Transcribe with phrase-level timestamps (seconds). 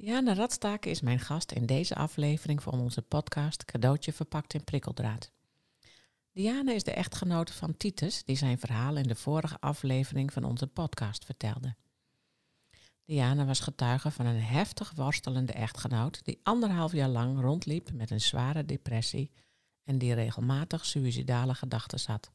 [0.00, 5.30] Diana Radstaken is mijn gast in deze aflevering van onze podcast Cadeautje verpakt in prikkeldraad.
[6.32, 10.66] Diana is de echtgenote van Titus, die zijn verhaal in de vorige aflevering van onze
[10.66, 11.74] podcast vertelde.
[13.04, 18.20] Diana was getuige van een heftig worstelende echtgenoot die anderhalf jaar lang rondliep met een
[18.20, 19.30] zware depressie
[19.84, 22.30] en die regelmatig suïcidale gedachten had.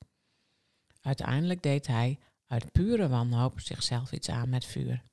[1.01, 5.03] Uiteindelijk deed hij uit pure wanhoop zichzelf iets aan met vuur.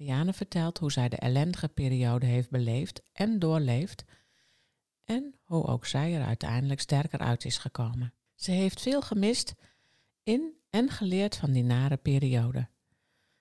[0.00, 4.04] Diana vertelt hoe zij de ellendige periode heeft beleefd en doorleefd
[5.04, 8.14] en hoe ook zij er uiteindelijk sterker uit is gekomen.
[8.34, 9.54] Ze heeft veel gemist
[10.22, 12.68] in en geleerd van die nare periode.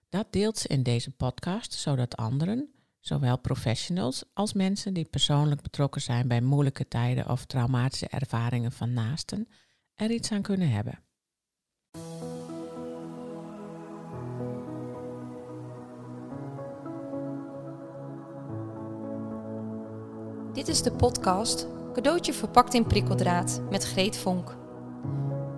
[0.09, 6.01] Dat deelt ze in deze podcast, zodat anderen, zowel professionals als mensen die persoonlijk betrokken
[6.01, 9.47] zijn bij moeilijke tijden of traumatische ervaringen van naasten,
[9.95, 11.03] er iets aan kunnen hebben.
[20.59, 24.55] Dit is de podcast Cadeautje verpakt in prikkeldraad met Greet Vonk.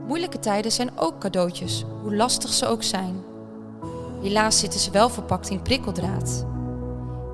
[0.08, 3.24] Moeilijke tijden zijn ook cadeautjes, hoe lastig ze ook zijn.
[4.22, 6.46] Helaas zitten ze wel verpakt in prikkeldraad.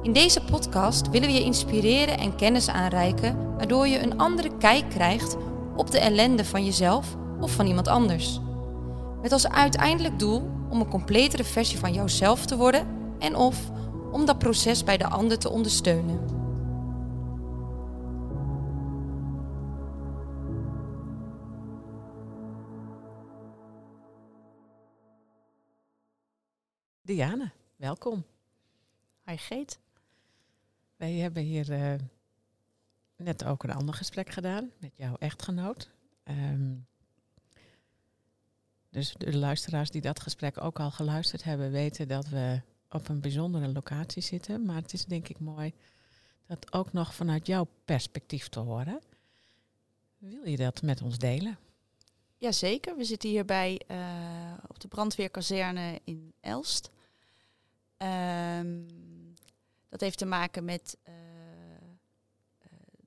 [0.01, 4.89] In deze podcast willen we je inspireren en kennis aanreiken, waardoor je een andere kijk
[4.89, 5.38] krijgt
[5.75, 8.39] op de ellende van jezelf of van iemand anders.
[9.21, 12.88] Met als uiteindelijk doel om een completere versie van jouzelf te worden
[13.19, 13.57] en of
[14.11, 16.38] om dat proces bij de ander te ondersteunen.
[27.08, 28.25] Diana, welkom.
[29.25, 29.80] Hi Geet.
[30.95, 31.94] Wij hebben hier uh,
[33.16, 35.89] net ook een ander gesprek gedaan met jouw echtgenoot.
[36.23, 36.88] Um,
[38.89, 43.22] dus de luisteraars die dat gesprek ook al geluisterd hebben, weten dat we op een
[43.22, 44.66] bijzondere locatie zitten.
[44.66, 45.73] Maar het is denk ik mooi
[46.45, 49.02] dat ook nog vanuit jouw perspectief te horen.
[50.17, 51.57] Wil je dat met ons delen?
[52.38, 56.95] Jazeker, we zitten hierbij uh, op de brandweerkazerne in Elst.
[57.97, 58.88] Um,
[59.90, 61.13] dat heeft te maken met uh,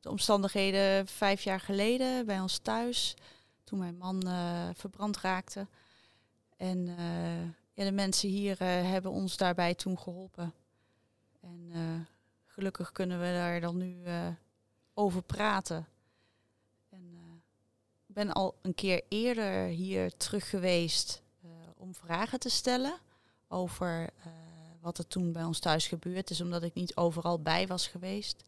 [0.01, 3.15] de omstandigheden vijf jaar geleden bij ons thuis.
[3.65, 5.67] Toen mijn man uh, verbrand raakte.
[6.57, 6.87] En
[7.75, 10.55] ja, de mensen hier hebben ons daarbij toen geholpen.
[11.41, 11.73] En
[12.47, 14.03] gelukkig kunnen we daar dan nu
[14.95, 15.87] over praten.
[16.89, 17.15] En
[18.07, 21.23] ik ben al een keer eerder hier terug geweest
[21.77, 22.99] om vragen te stellen
[23.49, 24.11] over
[24.81, 28.45] wat er toen bij ons thuis gebeurd is, omdat ik niet overal bij was geweest.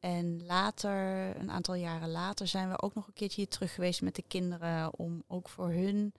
[0.00, 0.96] En later,
[1.36, 4.24] een aantal jaren later, zijn we ook nog een keertje hier terug geweest met de
[4.28, 6.12] kinderen om ook voor hun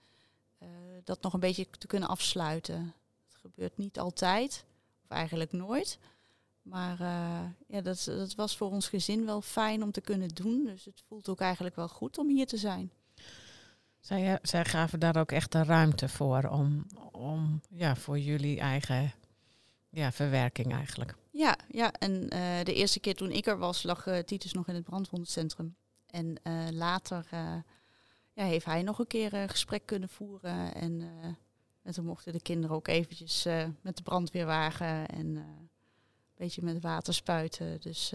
[0.62, 0.68] uh,
[1.04, 2.94] dat nog een beetje te kunnen afsluiten.
[3.28, 4.64] Het gebeurt niet altijd,
[5.04, 5.98] of eigenlijk nooit.
[6.62, 10.64] Maar uh, ja, dat, dat was voor ons gezin wel fijn om te kunnen doen.
[10.64, 12.90] Dus het voelt ook eigenlijk wel goed om hier te zijn.
[14.00, 19.12] Zij, zij gaven daar ook echt de ruimte voor om, om ja, voor jullie eigen
[19.94, 21.14] ja, verwerking eigenlijk.
[21.30, 22.28] Ja, ja en uh,
[22.62, 25.76] de eerste keer toen ik er was, lag uh, Titus nog in het brandwondencentrum.
[26.06, 27.26] En uh, later
[28.32, 30.74] ja, heeft hij nog een keer een gesprek kunnen voeren.
[30.74, 31.02] En,
[31.82, 33.44] en toen mochten de kinderen ook eventjes
[33.80, 35.70] met de brandweerwagen en een
[36.34, 37.80] beetje met water spuiten.
[37.80, 38.12] Dus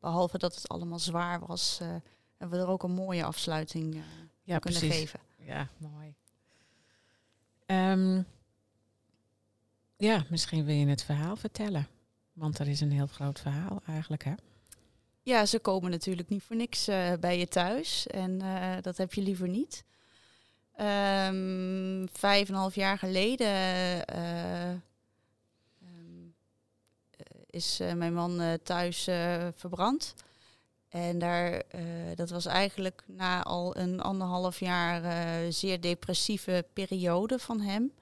[0.00, 1.78] behalve dat het allemaal zwaar was,
[2.36, 4.02] hebben we er ook een mooie afsluiting
[4.42, 4.98] ja, kunnen precies.
[4.98, 5.20] geven.
[5.38, 6.14] Ja, mooi.
[7.66, 8.26] Um,
[9.96, 11.88] ja, misschien wil je het verhaal vertellen.
[12.32, 14.32] Want er is een heel groot verhaal eigenlijk, hè?
[15.22, 18.06] Ja, ze komen natuurlijk niet voor niks uh, bij je thuis.
[18.06, 19.84] En uh, dat heb je liever niet.
[20.80, 23.46] Um, vijf en een half jaar geleden
[24.14, 24.70] uh,
[25.82, 26.34] um,
[27.50, 29.08] is mijn man thuis
[29.54, 30.14] verbrand.
[30.88, 31.62] En daar,
[32.14, 35.02] dat was eigenlijk na al een anderhalf jaar
[35.52, 37.92] zeer depressieve periode van hem.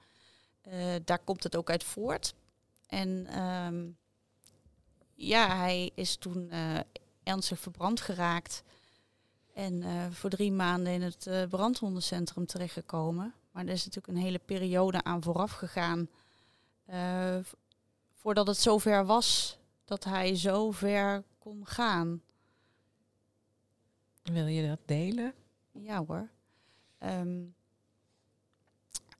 [0.67, 2.35] Uh, daar komt het ook uit voort.
[2.87, 3.97] En um,
[5.13, 6.79] ja, hij is toen uh,
[7.23, 8.63] ernstig verbrand geraakt.
[9.53, 13.33] En uh, voor drie maanden in het brandhondencentrum terechtgekomen.
[13.51, 16.09] Maar er is natuurlijk een hele periode aan vooraf gegaan.
[18.15, 22.21] voordat het zover was dat hij zo ver kon gaan.
[24.23, 25.33] Wil je dat delen?
[25.71, 26.29] Ja hoor.
[26.99, 27.54] Um,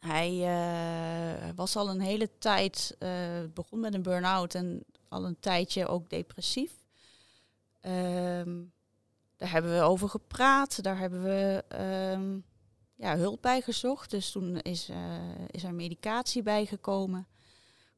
[0.05, 3.09] hij uh, was al een hele tijd, uh,
[3.53, 6.71] begon met een burn-out en al een tijdje ook depressief.
[7.81, 8.73] Um,
[9.37, 11.63] daar hebben we over gepraat, daar hebben we
[12.13, 12.43] um,
[12.95, 14.11] ja, hulp bij gezocht.
[14.11, 14.97] Dus toen is, uh,
[15.49, 17.27] is er medicatie bijgekomen.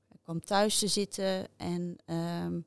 [0.07, 2.59] Hij kwam thuis te zitten en ehm,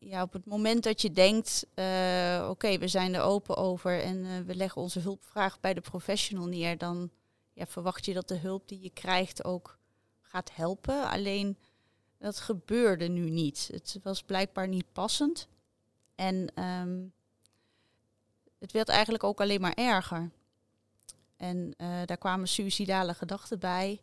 [0.00, 4.24] ja, op het moment dat je denkt, eh, oké, we zijn er open over en
[4.24, 7.10] eh, we leggen onze hulpvraag bij de professional neer, dan
[7.52, 9.78] ja, verwacht je dat de hulp die je krijgt ook
[10.20, 11.08] gaat helpen.
[11.08, 11.58] Alleen
[12.18, 13.68] dat gebeurde nu niet.
[13.72, 15.48] Het was blijkbaar niet passend.
[16.14, 17.06] En ehm,
[18.58, 20.30] het werd eigenlijk ook alleen maar erger.
[21.36, 24.00] En uh, daar kwamen suïcidale gedachten bij.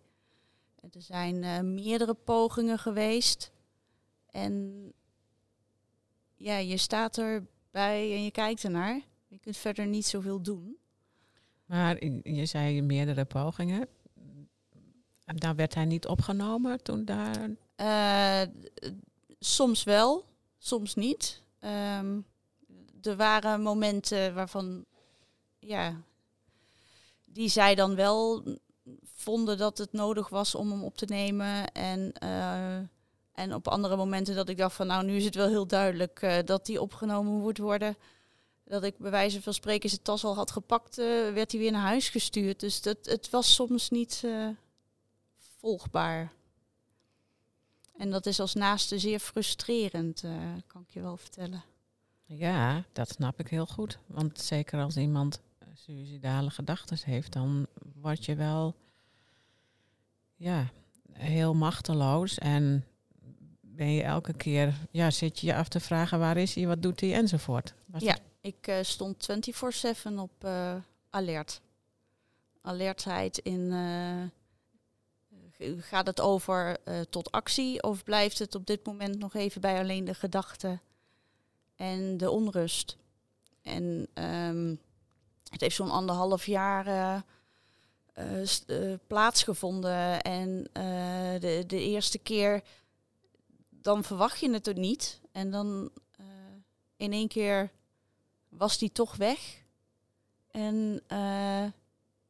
[0.91, 3.51] Er zijn uh, meerdere pogingen geweest.
[4.25, 4.93] En
[6.35, 9.01] ja, je staat erbij en je kijkt ernaar.
[9.27, 10.77] Je kunt verder niet zoveel doen.
[11.67, 13.87] Maar je zei meerdere pogingen.
[15.25, 17.49] Dan werd hij niet opgenomen toen daar.
[17.77, 18.53] Uh,
[19.39, 20.25] soms wel,
[20.57, 21.41] soms niet.
[21.99, 22.25] Um,
[23.01, 24.85] er waren momenten waarvan,
[25.59, 26.01] ja,
[27.25, 28.43] die zij dan wel
[29.03, 31.71] vonden dat het nodig was om hem op te nemen.
[31.71, 32.77] En, uh,
[33.31, 36.21] en op andere momenten dat ik dacht van, nou, nu is het wel heel duidelijk
[36.21, 37.97] uh, dat die opgenomen moet worden.
[38.67, 41.71] Dat ik bij wijze van spreken zijn tas al had gepakt, uh, werd hij weer
[41.71, 42.59] naar huis gestuurd.
[42.59, 44.23] Dus dat, het was soms niet
[45.59, 46.31] volgbaar.
[47.97, 50.23] En dat is als naaste zeer frustrerend,
[50.67, 51.63] kan ik je wel vertellen.
[52.25, 53.97] Ja, dat snap ik heel goed.
[54.05, 55.41] Want zeker als iemand
[55.73, 57.67] suïcidale gedachten heeft, dan
[58.01, 58.75] word je wel
[60.35, 60.71] ja,
[61.11, 62.37] heel machteloos.
[62.37, 62.85] En
[63.61, 66.81] ben je elke keer, ja, zit je je af te vragen waar is hij, wat
[66.81, 67.73] doet hij enzovoort.
[67.85, 68.17] Was ja?
[68.47, 69.27] Ik uh, stond
[70.11, 70.75] 24-7 op uh,
[71.09, 71.61] alert.
[72.61, 74.23] Alertheid in, uh,
[75.79, 76.77] gaat het over
[77.09, 80.81] tot actie of blijft het op dit moment nog even bij alleen de gedachten
[81.75, 82.97] en de onrust?
[83.61, 84.79] En um,
[85.49, 87.23] het heeft zo'n anderhalf jaar
[89.07, 90.21] plaatsgevonden.
[90.21, 90.69] En
[91.39, 92.63] de, de eerste keer,
[93.69, 95.19] dan verwacht je het er niet.
[95.31, 95.91] En dan
[96.97, 97.71] in één keer
[98.57, 99.63] was die toch weg.
[100.51, 101.03] En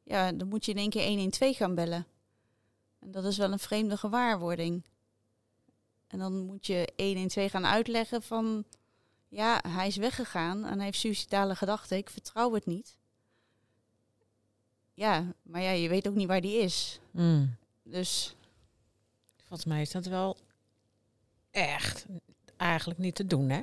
[0.02, 2.06] ja, dan moet je in één keer 112 gaan bellen.
[2.98, 4.84] En dat is wel een vreemde gewaarwording.
[6.06, 8.64] En dan moet je 112 gaan uitleggen van...
[9.28, 11.96] Ja, hij is weggegaan en hij heeft suicidale gedachten.
[11.96, 12.96] Ik vertrouw het niet.
[14.94, 17.00] Ja, maar ja, je weet ook niet waar die is.
[17.10, 17.56] Mm.
[17.82, 18.34] Dus.
[19.36, 20.36] Volgens mij is dat wel
[21.50, 22.06] echt
[22.56, 23.62] eigenlijk niet te doen, hè?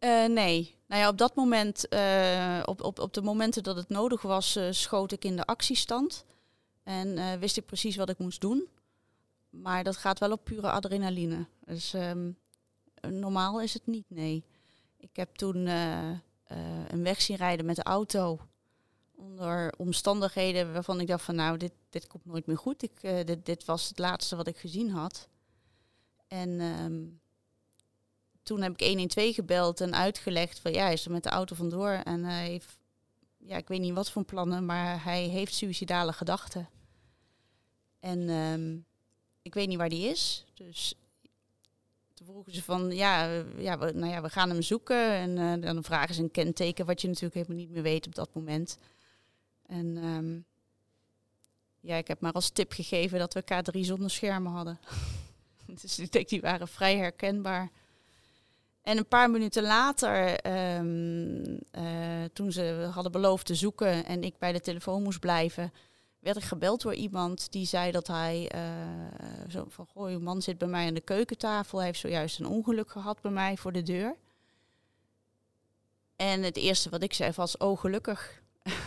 [0.00, 0.78] Uh, nee.
[0.86, 4.56] Nou ja, op dat moment, uh, op, op, op de momenten dat het nodig was,
[4.56, 6.24] uh, schoot ik in de actiestand.
[6.82, 8.68] En wist ik precies wat ik moest doen.
[9.50, 11.46] Maar dat gaat wel op pure adrenaline.
[11.64, 12.38] Dus um,
[13.00, 14.44] normaal is het niet, nee.
[14.96, 18.40] Ik heb toen een weg zien rijden met de auto
[19.14, 22.82] onder omstandigheden waarvan ik dacht van nou, dit, dit komt nooit meer goed.
[22.82, 25.28] Ik, dit, dit was het laatste wat ik gezien had.
[26.28, 27.20] En um,
[28.42, 31.54] toen heb ik 112 gebeld en uitgelegd van ja, hij is er met de auto
[31.54, 32.78] vandoor en hij heeft,
[33.38, 36.68] ja, ik weet niet wat voor plannen, maar hij heeft suïcidale gedachten.
[38.00, 38.84] En um,
[39.42, 40.44] ik weet niet waar die is.
[40.54, 40.94] Dus
[42.14, 45.12] toen vroegen ze van ja, ja, we, nou ja, we gaan hem zoeken.
[45.12, 48.14] En uh, dan vragen ze een kenteken, wat je natuurlijk helemaal niet meer weet op
[48.14, 48.78] dat moment.
[49.66, 50.44] En um,
[51.80, 54.78] ja, ik heb maar als tip gegeven dat we K3 zonder schermen hadden.
[55.82, 57.70] dus denk, die waren vrij herkenbaar.
[58.82, 60.46] En een paar minuten later,
[60.76, 61.42] um,
[61.78, 65.72] uh, toen ze hadden beloofd te zoeken en ik bij de telefoon moest blijven,
[66.18, 68.60] werd ik gebeld door iemand die zei dat hij uh,
[69.48, 72.46] zo van, goh, uw man zit bij mij aan de keukentafel, hij heeft zojuist een
[72.46, 74.16] ongeluk gehad bij mij voor de deur.
[76.16, 78.38] En het eerste wat ik zei was, oh gelukkig.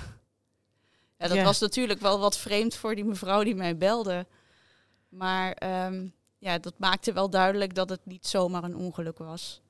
[1.18, 4.26] Ja, dat was natuurlijk wel wat vreemd voor die mevrouw die mij belde.
[5.10, 9.62] Maar um, ja, dat maakte wel duidelijk dat het niet zomaar een ongeluk was.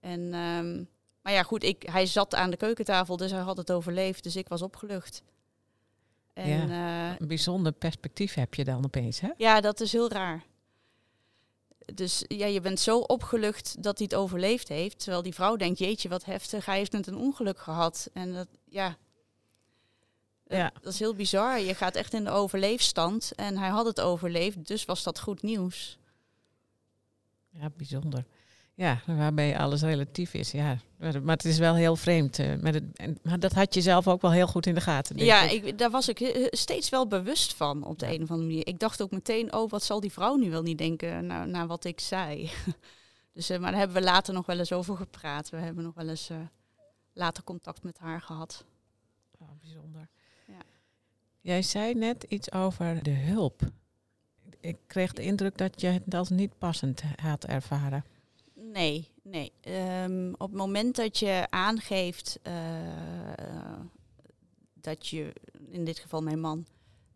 [0.00, 0.88] En, um,
[1.22, 4.22] maar ja, goed, ik, hij zat aan de keukentafel, dus hij had het overleefd.
[4.22, 5.22] Dus ik was opgelucht.
[6.32, 9.30] En, ja, uh, een bijzonder perspectief heb je dan opeens, hè?
[9.36, 10.44] Ja, dat is heel raar.
[11.94, 14.98] Dus ja, je bent zo opgelucht dat hij het overleefd heeft.
[14.98, 16.66] Terwijl die vrouw denkt, jeetje, wat heftig.
[16.66, 18.10] Hij heeft net een ongeluk gehad.
[18.12, 18.96] En dat, ja,
[20.56, 20.72] ja.
[20.80, 21.60] Dat is heel bizar.
[21.60, 25.42] Je gaat echt in de overleefstand en hij had het overleefd, dus was dat goed
[25.42, 25.98] nieuws.
[27.48, 28.24] Ja, bijzonder.
[28.80, 30.50] Ja, waarbij alles relatief is.
[30.50, 32.38] Ja, maar het is wel heel vreemd.
[32.38, 34.80] Uh, met het, en, maar dat had je zelf ook wel heel goed in de
[34.80, 35.16] gaten.
[35.16, 35.78] Denk ja, ik.
[35.78, 38.12] daar was ik eh, steeds wel bewust van op de ja.
[38.12, 38.66] een of andere manier.
[38.66, 41.66] Ik dacht ook meteen, oh, wat zal die vrouw nu wel niet denken naar, naar
[41.66, 42.50] wat ik zei.
[43.34, 45.50] dus, uh, maar daar hebben we later nog wel eens over gepraat.
[45.50, 46.36] We hebben nog wel eens uh,
[47.12, 48.64] later contact met haar gehad.
[49.38, 50.08] Oh, bijzonder.
[51.40, 53.62] Jij zei net iets over de hulp.
[54.60, 58.04] ik kreeg de indruk dat je het als niet passend had ervaren.
[58.72, 59.52] Nee, nee.
[59.60, 62.52] Ehm, op het moment dat je aangeeft uh,
[64.74, 65.32] dat je,
[65.70, 66.66] in dit geval mijn man,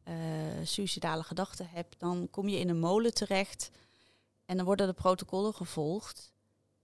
[0.09, 0.15] uh,
[0.63, 3.71] suicidale gedachten hebt, dan kom je in een molen terecht
[4.45, 6.33] en dan worden de protocollen gevolgd.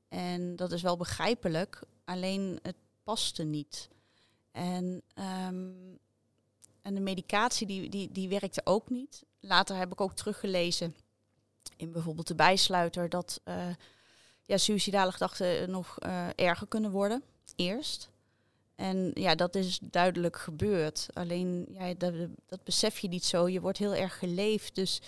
[0.08, 3.88] En dat is wel begrijpelijk, alleen het paste niet.
[4.52, 5.98] En, um,
[6.82, 9.24] en de medicatie die, die, die werkte ook niet.
[9.40, 10.96] Later heb ik ook teruggelezen
[11.76, 13.66] in bijvoorbeeld de bijsluiter dat uh,
[14.50, 17.22] ja, suicidale gedachten nog uh, erger kunnen worden.
[17.56, 18.10] Eerst.
[18.74, 21.06] En ja, dat is duidelijk gebeurd.
[21.12, 22.14] Alleen ja, dat,
[22.46, 23.48] dat besef je niet zo.
[23.48, 24.74] Je wordt heel erg geleefd.
[24.74, 25.00] Dus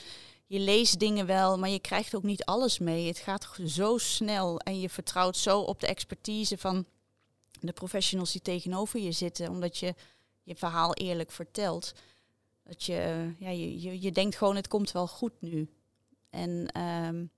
[0.46, 3.06] je leest dingen wel, maar je krijgt ook niet alles mee.
[3.06, 6.86] Het gaat zo snel en je vertrouwt zo op de expertise van
[7.60, 9.94] de professionals die tegenover je zitten, omdat je
[10.42, 11.92] je verhaal eerlijk vertelt.
[12.62, 15.68] Dat je, ja, je, je, je denkt gewoon, het komt wel goed nu.
[16.30, 17.30] En um,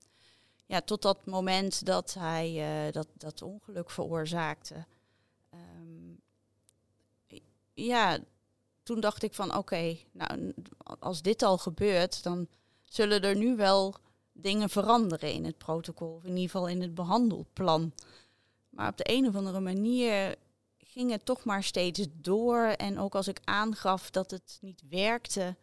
[0.65, 4.85] ja, tot dat moment dat hij uh, dat, dat ongeluk veroorzaakte.
[5.53, 6.21] Um,
[7.73, 8.19] ja,
[8.83, 10.53] toen dacht ik van oké, nou
[10.99, 12.47] als dit al gebeurt, dan
[12.81, 13.95] zullen er nu wel
[14.31, 17.93] dingen veranderen in het protocol, of in ieder geval in het behandelplan.
[18.69, 20.35] Maar op de een of andere manier
[20.77, 22.65] ging het toch maar steeds door.
[22.65, 25.55] En ook als ik aangaf dat het niet werkte,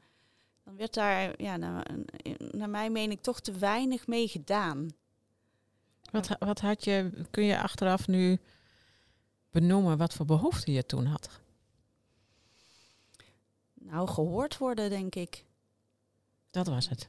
[0.65, 1.87] dan werd daar, ja, naar,
[2.51, 4.91] naar mij meen ik, toch te weinig mee gedaan.
[6.11, 8.39] Wat, wat had je, kun je achteraf nu
[9.51, 11.29] benoemen wat voor behoefte je toen had?
[13.75, 15.45] Nou, gehoord worden, denk ik.
[16.51, 17.09] Dat was het.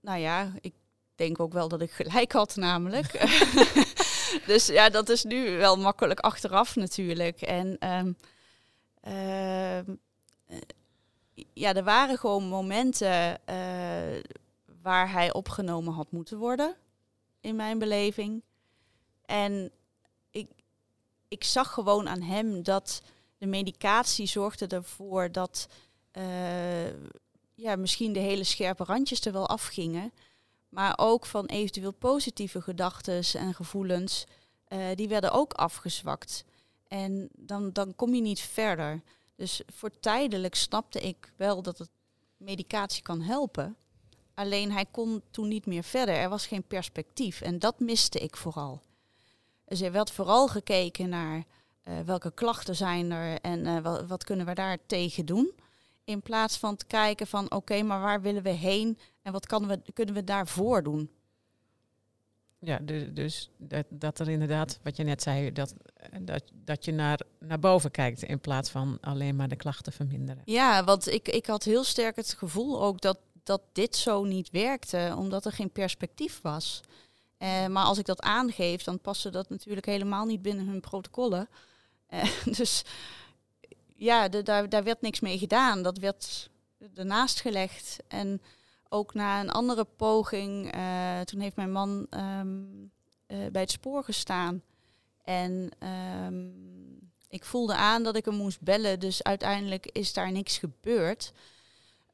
[0.00, 0.74] Nou ja, ik
[1.14, 3.12] denk ook wel dat ik gelijk had, namelijk.
[4.46, 7.40] dus ja, dat is nu wel makkelijk achteraf natuurlijk.
[7.40, 8.16] En um,
[9.08, 9.78] uh,
[11.52, 14.22] ja, er waren gewoon momenten uh,
[14.82, 16.76] waar hij opgenomen had moeten worden,
[17.40, 18.42] in mijn beleving.
[19.24, 19.70] En
[20.30, 20.48] ik,
[21.28, 23.02] ik zag gewoon aan hem dat
[23.38, 25.68] de medicatie zorgde ervoor dat
[26.12, 26.88] uh,
[27.54, 30.12] ja, misschien de hele scherpe randjes er wel afgingen.
[30.68, 34.26] Maar ook van eventueel positieve gedachten en gevoelens,
[34.68, 36.44] uh, die werden ook afgezwakt.
[36.88, 39.02] En dan, dan kom je niet verder.
[39.40, 41.90] Dus voor tijdelijk snapte ik wel dat het
[42.36, 43.76] medicatie kan helpen.
[44.34, 46.14] Alleen hij kon toen niet meer verder.
[46.14, 47.40] Er was geen perspectief.
[47.40, 48.82] En dat miste ik vooral.
[49.64, 54.46] Dus er werd vooral gekeken naar uh, welke klachten zijn er en uh, wat, kunnen
[54.46, 55.52] we daar tegen doen.
[56.04, 59.66] In plaats van te kijken van oké, maar waar willen we heen en wat kan
[59.66, 61.10] we, kunnen we daarvoor doen?
[62.62, 62.78] Ja,
[63.12, 65.74] dus, dat, dat, er inderdaad, wat je net zei, dat,
[66.20, 70.42] dat, dat je naar, naar boven kijkt in plaats van alleen maar de klachten verminderen.
[70.44, 74.50] Ja, want ik, ik had heel sterk het gevoel ook dat, dat dit zo niet
[74.50, 76.80] werkte, omdat er geen perspectief was.
[77.38, 81.48] Uh, maar als ik dat aangeef, dan paste dat natuurlijk helemaal niet binnen hun protocollen.
[82.10, 82.24] Uh,
[82.58, 82.84] dus
[83.94, 85.82] ja, daar, daar werd niks mee gedaan.
[85.82, 86.50] Dat werd
[86.94, 87.96] ernaast gelegd.
[88.08, 88.42] En
[88.92, 92.90] ook na een andere poging, uh, toen heeft mijn man um,
[93.26, 94.62] uh, bij het spoor gestaan.
[95.24, 95.70] En
[96.26, 101.32] um, ik voelde aan dat ik hem moest bellen, dus uiteindelijk is daar niks gebeurd.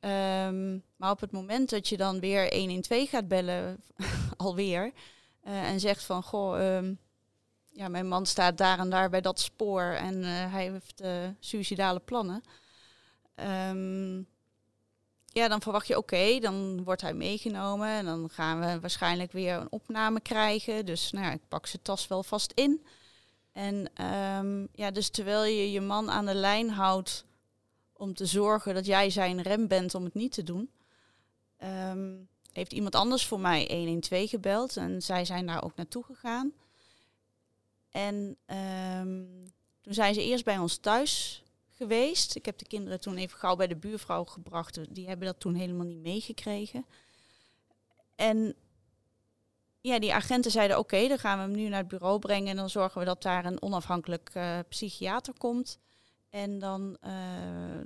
[0.01, 3.83] Um, maar op het moment dat je dan weer 112 gaat bellen,
[4.37, 4.93] alweer,
[5.47, 6.83] uh, en zegt van, goh,
[7.73, 11.03] ja, mijn man staat daar en daar bij dat spoor en hij heeft
[11.41, 12.43] suicidale plannen.
[13.71, 14.27] Um,
[15.37, 19.55] ja, dan verwacht je oké, dan wordt hij meegenomen en dan gaan we waarschijnlijk weer
[19.55, 20.87] een opname krijgen.
[20.87, 22.87] Dus nou ik pak zijn tas wel vast in.
[23.53, 23.75] En
[24.05, 27.25] um, ja, dus terwijl je je man aan de lijn houdt
[27.93, 30.71] om te zorgen dat jij zijn rem bent om het niet te doen,
[31.65, 36.53] um, heeft iemand anders voor mij 112 gebeld en zij zijn daar ook naartoe gegaan.
[37.91, 38.37] En
[39.01, 39.45] um,
[39.81, 41.43] toen zijn ze eerst bij ons thuis
[41.77, 42.37] geweest.
[42.37, 44.95] Ik heb de kinderen toen even gauw bij de buurvrouw gebracht.
[44.95, 46.87] Die hebben dat toen helemaal niet meegekregen.
[48.15, 48.55] En
[49.81, 52.49] ja, die agenten zeiden: Oké, dan gaan we hem nu naar het bureau brengen.
[52.49, 55.79] En dan zorgen we dat daar een onafhankelijk uh, psychiater komt.
[56.31, 57.11] En dan, uh,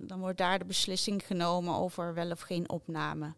[0.00, 3.34] dan wordt daar de beslissing genomen over wel of geen opname.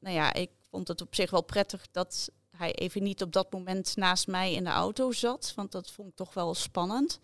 [0.00, 3.52] Nou ja, ik vond het op zich wel prettig dat hij even niet op dat
[3.52, 5.52] moment naast mij in de auto zat.
[5.56, 7.20] Want dat vond ik toch wel spannend.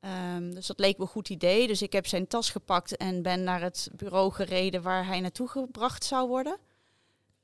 [0.00, 1.66] Um, dus dat leek me een goed idee.
[1.66, 5.48] Dus ik heb zijn tas gepakt en ben naar het bureau gereden waar hij naartoe
[5.48, 6.58] gebracht zou worden.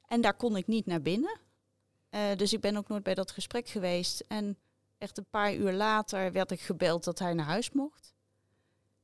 [0.06, 1.38] En daar kon ik niet naar binnen.
[2.10, 4.24] Uh, dus ik ben ook nooit bij dat gesprek geweest.
[4.28, 4.58] En
[4.98, 8.14] echt een paar uur later werd ik gebeld dat hij naar huis mocht.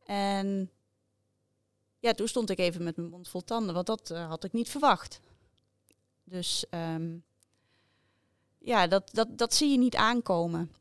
[0.04, 0.70] En
[1.98, 4.52] ja, toen stond ik even met mijn mond vol tanden, want dat eh, had ik
[4.52, 5.20] niet verwacht.
[6.24, 7.16] Dus ehm,
[8.58, 10.74] ja, dat, dat, dat zie je niet aankomen.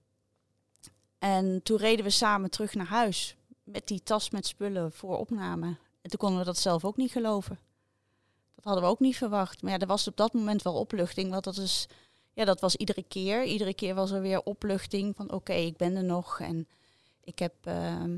[1.22, 5.68] En toen reden we samen terug naar huis met die tas met spullen voor opname.
[6.02, 7.60] En toen konden we dat zelf ook niet geloven.
[8.56, 9.62] Dat hadden we ook niet verwacht.
[9.62, 11.88] Maar ja, er was op dat moment wel opluchting, want dat is,
[12.34, 13.44] ja, dat was iedere keer.
[13.44, 16.68] Iedere keer was er weer opluchting van oké, ik ben er nog en
[17.24, 18.18] ik, heb, ehm,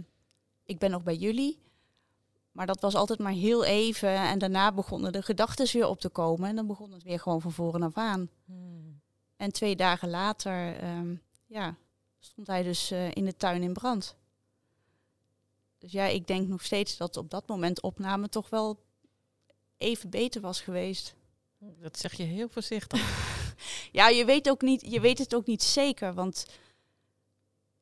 [0.64, 1.60] ik ben nog bij jullie.
[2.52, 6.10] Maar dat was altijd maar heel even en daarna begonnen de gedachten weer op te
[6.10, 8.30] komen en dan begon het weer gewoon van voren af aan.
[8.46, 9.02] Hmm.
[9.38, 11.76] En twee dagen later ehm, ja,
[12.26, 14.16] stond hij dus eh, in de tuin in brand.
[15.78, 18.80] Dus ja, ik denk nog steeds dat op dat moment opname toch wel
[19.78, 21.16] even beter was geweest.
[21.58, 23.02] Dat zeg je heel voorzichtig.
[23.92, 26.46] Ja, je weet, ook niet, je weet het ook niet zeker, want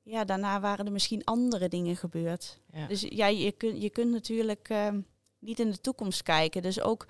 [0.04, 2.60] ja, daarna waren er misschien andere dingen gebeurd.
[2.74, 2.88] Ja.
[2.88, 5.02] Dus ja, je, kunt je kunt natuurlijk ehm,
[5.40, 6.62] niet in de toekomst kijken.
[6.62, 7.08] Dus ook,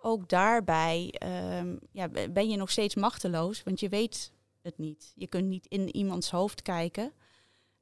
[0.00, 5.12] ook daarbij ehm, ja, be- ben je nog steeds machteloos, want je weet het niet.
[5.14, 7.12] Je kunt niet in iemands hoofd kijken.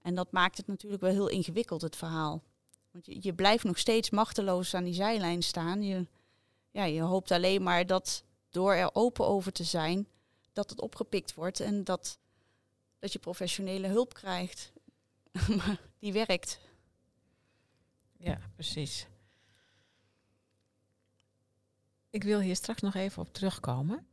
[0.03, 2.43] En dat maakt het natuurlijk wel heel ingewikkeld, het verhaal.
[2.91, 5.83] Want je, je blijft nog steeds machteloos aan die zijlijn staan.
[5.83, 6.07] Je,
[6.71, 10.09] ja, je hoopt alleen maar dat door er open over te zijn,
[10.53, 12.19] dat het opgepikt wordt en dat,
[12.99, 14.73] dat je professionele hulp krijgt.
[15.57, 16.59] maar die werkt.
[18.17, 19.07] Ja, precies.
[22.11, 24.07] Ik wil hier straks nog even op terugkomen.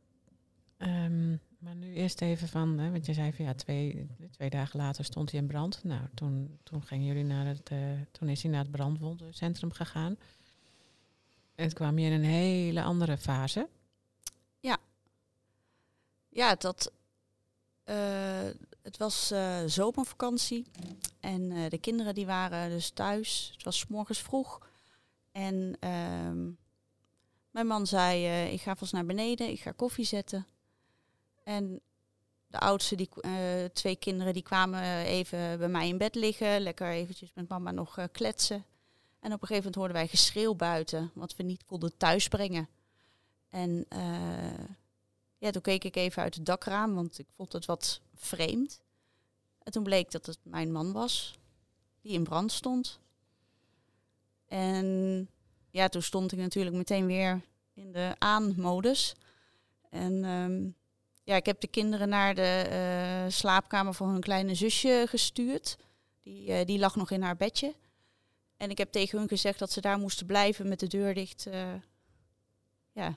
[0.76, 4.80] Ehm, maar nu eerst even van, hè, want je zei van ja, twee, twee dagen
[4.80, 5.84] later stond hij in brand.
[5.84, 7.78] Nou, toen, toen gingen jullie naar het, eh,
[8.12, 10.16] toen is hij naar het brandwondencentrum gegaan.
[11.54, 13.68] En het kwam je in een hele andere fase.
[16.28, 16.92] Ja, dat,
[17.84, 18.48] eh,
[18.82, 20.66] het was eh, zomervakantie
[21.20, 23.50] en de kinderen die waren dus thuis.
[23.52, 24.68] Het was 's morgens vroeg.
[25.32, 26.50] En ehm,
[27.50, 30.46] mijn man zei, ik ga vast naar beneden, ik ga koffie zetten.
[31.48, 31.80] En
[32.46, 36.60] de oudste, die, eh, twee kinderen, die kwamen even bij mij in bed liggen.
[36.60, 38.64] Lekker eventjes met mama nog eh, kletsen.
[39.20, 42.68] En op een gegeven moment hoorden wij geschreeuw buiten, wat we niet konden thuisbrengen.
[43.48, 44.64] En eh,
[45.38, 48.80] ja, toen keek ik even uit het dakraam, want ik vond het wat vreemd.
[49.62, 51.38] En toen bleek dat het mijn man was,
[52.00, 53.00] die in brand stond.
[54.46, 55.28] En
[55.70, 57.40] ja, toen stond ik natuurlijk meteen weer
[57.74, 59.14] in de aan-modus.
[59.90, 60.70] En ehm,
[61.28, 65.76] ja, ik heb de kinderen naar de eh, slaapkamer van hun kleine zusje gestuurd.
[66.22, 67.74] Die, eh, die lag nog in haar bedje.
[68.56, 71.46] En ik heb tegen hun gezegd dat ze daar moesten blijven met de deur dicht.
[71.46, 71.74] eh,
[72.92, 73.14] ja,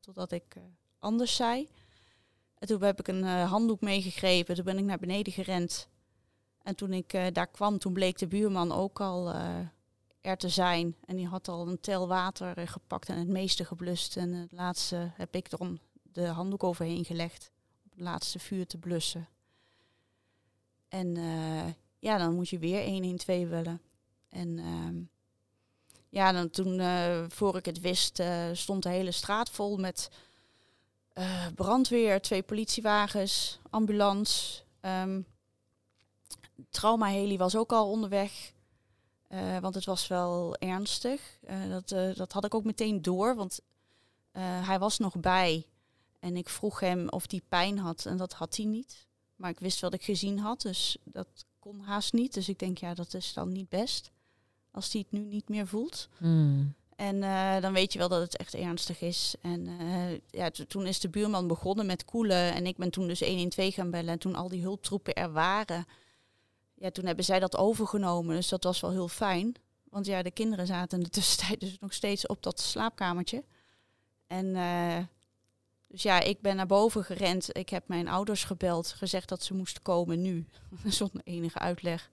[0.00, 0.56] totdat ik
[0.98, 1.68] anders zei.
[2.58, 4.54] En toen heb ik een handdoek meegegrepen.
[4.54, 5.88] Toen ben ik naar beneden gerend.
[6.62, 9.34] En toen ik daar kwam, toen bleek de buurman ook al
[10.20, 10.96] er te zijn.
[11.06, 14.16] En die had al een tel water gepakt en het meeste geblust.
[14.16, 17.52] En het laatste heb ik er de handdoek overheen gelegd.
[17.96, 19.28] Laatste vuur te blussen.
[20.94, 23.80] En eh, ja, dan moet je weer 112 bellen.
[24.28, 25.02] En ehm,
[26.08, 30.10] ja, dan toen, eh, voor ik het wist, eh, stond de hele straat vol met
[31.54, 34.62] brandweer, twee politiewagens, ambulance.
[34.80, 35.20] ehm
[36.70, 38.52] Traumaheli was ook al onderweg.
[39.60, 41.20] want het was wel ernstig.
[41.68, 43.60] Dat, dat had ik ook meteen door, want
[44.62, 45.66] hij was nog bij.
[46.24, 49.06] En ik vroeg hem of hij pijn had en dat had hij niet.
[49.36, 52.34] Maar ik wist wat ik gezien had, dus dat kon haast niet.
[52.34, 54.10] Dus ik denk, ja, dat is dan niet best.
[54.70, 56.08] Als hij het nu niet meer voelt.
[56.18, 56.74] Hmm.
[56.96, 59.34] En eh, dan weet je wel dat het echt ernstig is.
[59.40, 62.54] En eh, ja, to- toen is de buurman begonnen met koelen.
[62.54, 64.12] En ik ben toen dus 112 gaan bellen.
[64.12, 65.86] En toen al die hulptroepen er waren,
[66.74, 68.36] ja, toen hebben zij dat overgenomen.
[68.36, 69.54] Dus dat was wel heel fijn.
[69.90, 73.44] Want ja, de kinderen zaten in de tussentijd dus nog steeds op dat slaapkamertje.
[74.26, 74.98] En eh,
[75.94, 77.56] dus ja, ik ben naar boven gerend.
[77.56, 80.46] Ik heb mijn ouders gebeld, gezegd dat ze moesten komen nu.
[80.84, 82.10] Zonder enige uitleg.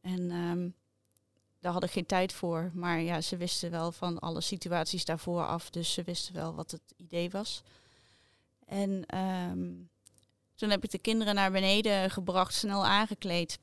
[0.00, 0.68] En ehm,
[1.60, 2.70] daar had ik geen tijd voor.
[2.74, 5.70] Maar ja, ze wisten wel van alle situaties daarvoor af.
[5.70, 7.62] Dus ze wisten wel wat het idee was.
[8.66, 9.70] En ehm,
[10.54, 13.58] toen heb ik de kinderen naar beneden gebracht, snel aangekleed.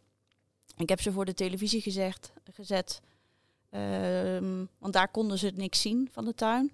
[0.78, 3.02] Ik heb ze voor de televisie gezegd, gezet.
[3.70, 6.72] Ehm, want daar konden ze niks zien van de tuin.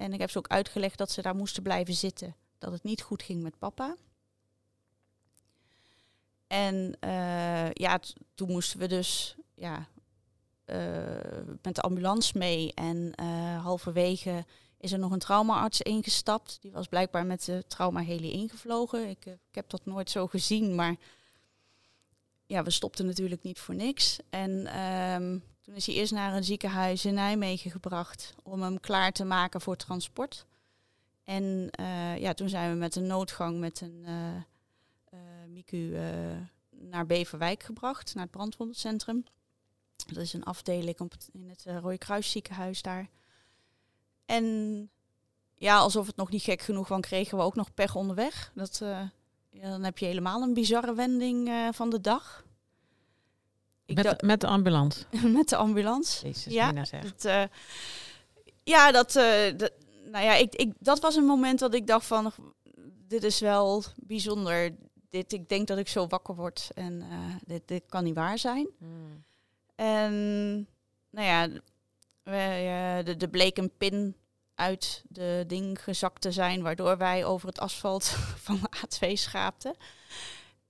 [0.00, 2.36] En ik heb ze ook uitgelegd dat ze daar moesten blijven zitten.
[2.58, 3.96] Dat het niet goed ging met papa.
[6.46, 8.00] En eh, ja,
[8.34, 9.88] toen moesten we dus ja,
[10.64, 10.78] eh,
[11.62, 12.74] met de ambulance mee.
[12.74, 14.44] En eh, halverwege
[14.78, 16.58] is er nog een traumaarts ingestapt.
[16.60, 19.08] Die was blijkbaar met de traumaheli ingevlogen.
[19.08, 20.96] Ik, ik heb dat nooit zo gezien, maar
[22.46, 24.18] ja, we stopten natuurlijk niet voor niks.
[24.30, 25.38] En ehm,
[25.70, 29.60] toen is hij eerst naar een ziekenhuis in Nijmegen gebracht om hem klaar te maken
[29.60, 30.46] voor transport.
[31.24, 34.34] En uh, ja, toen zijn we met een noodgang met een uh,
[35.12, 35.98] uh, MICU
[36.70, 39.24] naar Beverwijk gebracht, naar het brandwondencentrum.
[40.06, 43.08] Dat is een afdeling op in het Rode Kruis ziekenhuis daar.
[44.26, 44.90] En
[45.54, 48.52] ja, alsof het nog niet gek genoeg was, kregen we ook nog pech onderweg.
[48.54, 48.78] Dat,
[49.50, 52.44] dan heb je helemaal een bizarre wending van de dag.
[53.94, 55.04] Met, met de ambulance?
[55.38, 56.26] met de ambulance.
[56.26, 57.42] Jezus, ja, dat, uh,
[58.62, 59.72] ja, dat, uh, dat,
[60.04, 62.32] nou ja, ik, ik, dat was een moment dat ik dacht van,
[63.06, 64.74] dit is wel bijzonder.
[65.10, 68.38] Dit, ik denk dat ik zo wakker word en uh, dit, dit kan niet waar
[68.38, 68.68] zijn.
[68.78, 69.24] Hmm.
[69.74, 70.14] En
[71.10, 71.48] nou ja,
[73.02, 74.16] de, de bleek een pin
[74.54, 78.04] uit de ding gezakt te zijn, waardoor wij over het asfalt
[78.46, 79.74] van de A2 schaapten.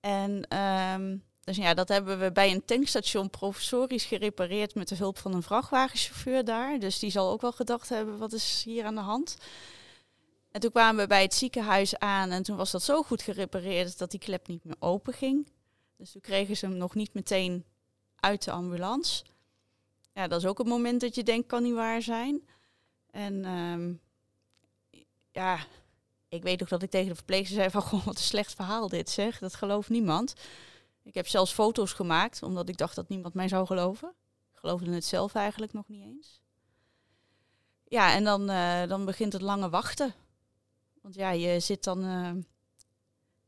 [0.00, 5.18] En um, dus ja, dat hebben we bij een tankstation professorisch gerepareerd met de hulp
[5.18, 6.78] van een vrachtwagenchauffeur daar.
[6.78, 9.36] Dus die zal ook wel gedacht hebben, wat is hier aan de hand?
[10.50, 13.98] En toen kwamen we bij het ziekenhuis aan en toen was dat zo goed gerepareerd
[13.98, 15.48] dat die klep niet meer open ging.
[15.96, 17.64] Dus toen kregen ze hem nog niet meteen
[18.16, 19.24] uit de ambulance.
[20.14, 22.42] Ja, dat is ook een moment dat je denkt, kan niet waar zijn.
[23.10, 24.00] En um,
[25.32, 25.58] ja,
[26.28, 28.88] ik weet nog dat ik tegen de verpleegster zei van, goh, wat een slecht verhaal
[28.88, 29.38] dit zeg.
[29.38, 30.34] Dat gelooft niemand.
[31.10, 34.08] Ik heb zelfs foto's gemaakt, omdat ik dacht dat niemand mij zou geloven.
[34.52, 36.40] Ik geloofde het zelf eigenlijk nog niet eens.
[37.84, 40.14] Ja, en dan, uh, dan begint het lange wachten.
[41.00, 42.32] Want ja, je zit dan uh,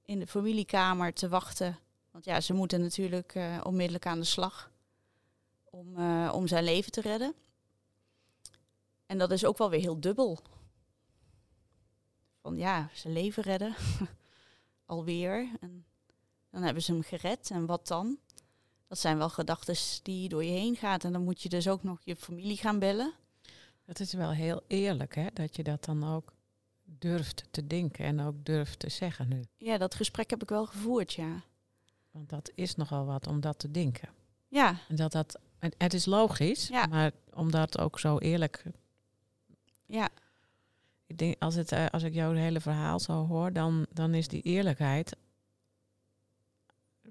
[0.04, 1.78] in de familiekamer te wachten.
[2.10, 4.70] Want ja, ze moeten natuurlijk uh, onmiddellijk aan de slag
[5.64, 5.96] om,
[6.30, 7.34] om zijn leven te redden.
[9.06, 10.38] En dat is ook wel weer heel dubbel.
[12.40, 13.74] Van ja, zijn leven redden.
[14.86, 15.48] Alweer.
[15.60, 15.84] En
[16.52, 17.50] dan hebben ze hem gered.
[17.50, 18.18] En wat dan?
[18.88, 21.04] Dat zijn wel gedachten die door je heen gaat.
[21.04, 23.12] En dan moet je dus ook nog je familie gaan bellen.
[23.84, 25.26] Het is wel heel eerlijk, hè?
[25.32, 26.32] Dat je dat dan ook
[26.84, 29.44] durft te denken en ook durft te zeggen nu.
[29.56, 31.42] Ja, dat gesprek heb ik wel gevoerd, ja.
[32.10, 34.08] Want dat is nogal wat om dat te denken.
[34.48, 34.76] Ja.
[34.88, 35.38] En dat dat,
[35.76, 36.86] het is logisch, ja.
[36.86, 38.64] maar om dat ook zo eerlijk.
[39.86, 40.08] Ja.
[41.06, 44.28] Ik denk, als, het, eh, als ik jouw hele verhaal zo hoor, dan, dan is
[44.28, 45.16] die eerlijkheid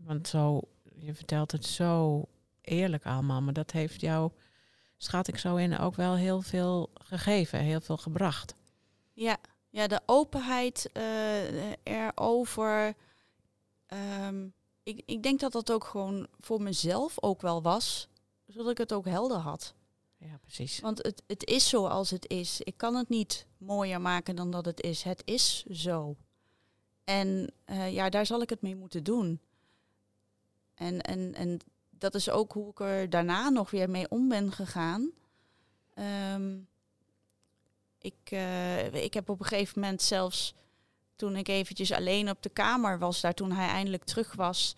[0.05, 0.61] want zo,
[0.95, 2.25] je vertelt het zo
[2.61, 4.31] eerlijk allemaal, maar dat heeft jou,
[4.97, 8.55] schat ik zo in, ook wel heel veel gegeven, heel veel gebracht.
[9.13, 9.37] Ja,
[9.69, 12.93] ja de openheid uh, erover.
[14.23, 18.07] Um, ik, ik denk dat dat ook gewoon voor mezelf ook wel was,
[18.47, 19.73] zodat ik het ook helder had.
[20.17, 20.79] Ja, precies.
[20.79, 22.61] Want het, het is zoals het is.
[22.61, 25.03] Ik kan het niet mooier maken dan dat het is.
[25.03, 26.15] Het is zo.
[27.03, 29.39] En uh, ja, daar zal ik het mee moeten doen.
[30.81, 34.51] En, en, en dat is ook hoe ik er daarna nog weer mee om ben
[34.51, 35.11] gegaan.
[36.33, 36.67] Um,
[37.99, 40.53] ik, uh, ik heb op een gegeven moment zelfs,
[41.15, 44.75] toen ik eventjes alleen op de kamer was, daar toen hij eindelijk terug was,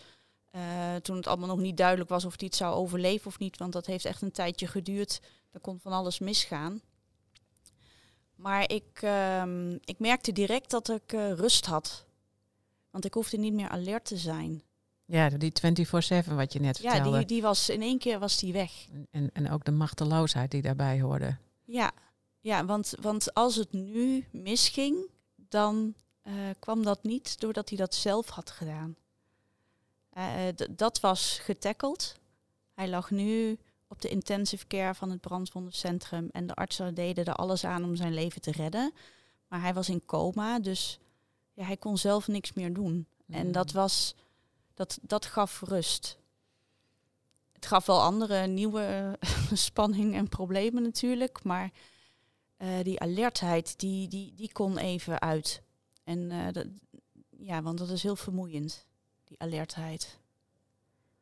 [0.52, 3.58] uh, toen het allemaal nog niet duidelijk was of hij het zou overleven of niet,
[3.58, 5.22] want dat heeft echt een tijdje geduurd.
[5.52, 6.82] Er kon van alles misgaan.
[8.36, 9.02] Maar ik,
[9.42, 12.06] um, ik merkte direct dat ik uh, rust had.
[12.90, 14.64] Want ik hoefde niet meer alert te zijn.
[15.06, 17.10] Ja, die 24-7 wat je net vertelde.
[17.10, 18.72] Ja, die, die was in één keer was die weg.
[19.12, 21.38] En, en ook de machteloosheid die daarbij hoorde.
[21.64, 21.92] Ja,
[22.40, 27.96] ja want, want als het nu misging, dan uh, kwam dat niet doordat hij dat
[27.96, 28.96] zelf had gedaan.
[30.18, 30.24] Uh,
[30.72, 32.16] dat was getackeld.
[32.74, 37.36] Hij lag nu op de intensive care van het brandwondencentrum en de artsen deden er
[37.36, 38.94] alles aan om zijn leven te redden.
[39.48, 41.00] Maar hij was in coma, dus
[41.54, 43.08] ja, hij kon zelf niks meer doen.
[43.26, 43.36] Mm.
[43.36, 44.16] En dat was
[44.74, 46.18] dat, dat gaf rust.
[47.52, 49.18] Het gaf wel andere nieuwe
[49.54, 51.72] spanning en problemen natuurlijk, maar
[52.58, 55.62] uh, die alertheid, die, die, die kon even uit.
[56.04, 56.66] En uh, dat,
[57.30, 58.86] ja, want dat is heel vermoeiend,
[59.24, 60.20] die alertheid.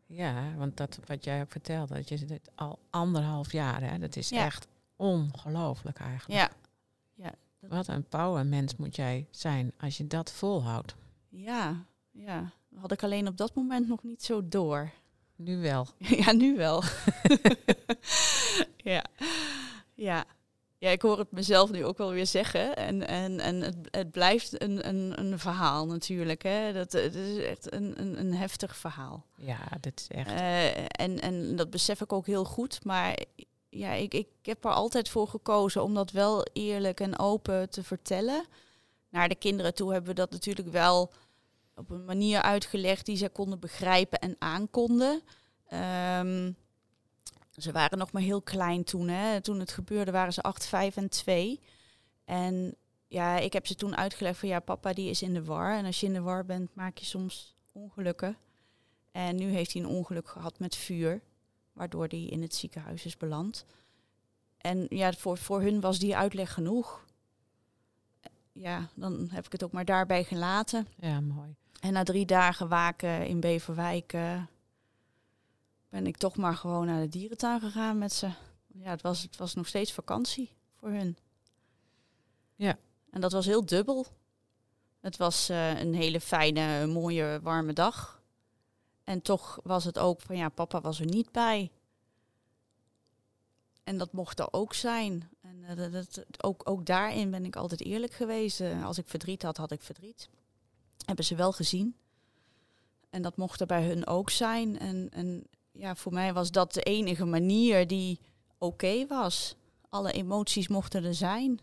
[0.05, 4.15] Ja, want dat wat jij ook vertelde, dat je zit al anderhalf jaar, hè, dat
[4.15, 4.45] is Ja.
[4.45, 6.39] echt ongelooflijk eigenlijk.
[6.39, 6.51] Ja.
[7.13, 7.33] ja.
[7.59, 10.95] Wat een powermens moet jij zijn als je dat volhoudt.
[11.29, 12.51] Ja, ja.
[12.75, 14.91] Had ik alleen op dat moment nog niet zo door.
[15.35, 15.87] Nu wel.
[16.23, 16.83] ja, nu wel.
[18.77, 19.05] ja.
[19.93, 20.25] ja.
[20.77, 22.75] Ja, ik hoor het mezelf nu ook wel weer zeggen.
[22.75, 26.43] En, en, en het, het blijft een, een, een verhaal natuurlijk.
[26.43, 26.73] Hè.
[26.73, 29.25] Dat, het is echt een, een, een heftig verhaal.
[29.37, 30.31] Ja, dit is echt.
[30.31, 32.83] Uh, en, en dat besef ik ook heel goed.
[32.83, 33.17] Maar
[33.69, 37.83] ja, ik, ik heb er altijd voor gekozen om dat wel eerlijk en open te
[37.83, 38.45] vertellen.
[39.09, 41.11] Naar de kinderen toe hebben we dat natuurlijk wel
[41.81, 45.21] op een manier uitgelegd die zij konden begrijpen en aankonden.
[45.73, 46.55] Um,
[47.57, 49.07] Ze waren nog maar heel klein toen.
[49.07, 49.41] Hè.
[49.41, 51.59] Toen het gebeurde waren ze 8, 5 en 2.
[52.25, 52.75] En
[53.07, 55.77] ja, ik heb ze toen uitgelegd van ja, papa die is in de war.
[55.77, 58.37] En als je in de war bent, maak je soms ongelukken.
[59.11, 61.21] En nu heeft hij een ongeluk gehad met vuur,
[61.73, 63.65] waardoor hij in het ziekenhuis is beland.
[64.57, 67.05] En ja, voor, voor hun was die uitleg genoeg.
[68.51, 70.87] Ja, dan heb ik het ook maar daarbij gelaten.
[70.99, 71.55] Ja, mooi.
[71.81, 74.11] En na drie dagen waken in Beverwijk
[75.89, 78.29] ben ik toch maar gewoon naar de dierentuin gegaan met ze.
[78.67, 81.17] Ja, het was, het was nog steeds vakantie voor hun.
[82.55, 82.77] Ja.
[83.09, 84.05] En dat was heel dubbel.
[84.99, 88.21] Het was eh, een hele fijne, mooie, warme dag.
[89.03, 91.71] En toch was het ook van ja, papa was er niet bij.
[93.83, 95.29] En dat mocht er ook zijn.
[95.41, 98.59] En eh, dat, dat- ook, ook daarin ben ik altijd eerlijk geweest.
[98.61, 100.29] Eh, als ik verdriet had, had ik verdriet.
[101.05, 101.95] Hebben ze wel gezien.
[103.09, 104.79] En dat mocht er bij hun ook zijn.
[104.79, 108.19] En, en ja, voor mij was dat de enige manier die
[108.57, 109.55] oké was.
[109.89, 111.59] Alle emoties mochten er zijn.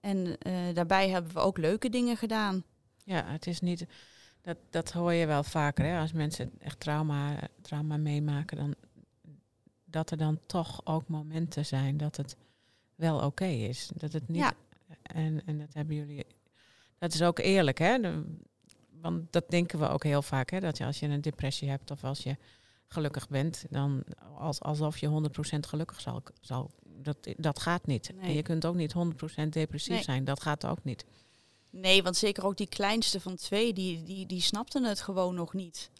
[0.00, 2.64] En eh, daarbij hebben we ook leuke dingen gedaan.
[3.04, 3.86] Ja, het is niet.
[4.40, 6.00] Dat, dat hoor je wel vaker, hè?
[6.00, 8.74] Als mensen echt trauma, trauma meemaken, dan
[9.84, 12.36] dat er dan toch ook momenten zijn dat het
[12.94, 13.90] wel oké is.
[13.94, 14.36] Dat het niet.
[14.36, 14.52] Ja.
[15.02, 16.26] En, en dat hebben jullie.
[17.04, 17.98] Dat is ook eerlijk, hè?
[18.00, 18.24] De-
[19.00, 20.60] want dat denken we ook heel vaak, hè?
[20.60, 22.36] Dat je als je een depressie hebt of als je
[22.88, 24.04] gelukkig bent, dan
[24.38, 26.22] als, alsof je 100% gelukkig zal.
[26.40, 26.70] zal
[27.02, 28.12] dat, dat gaat niet.
[28.20, 30.02] En je kunt ook niet 100% depressief Nee.
[30.02, 30.24] zijn.
[30.24, 31.04] Dat gaat ook niet.
[31.70, 35.52] Nee, want zeker ook die kleinste van twee, die, die, die snapten het gewoon nog
[35.54, 35.90] niet.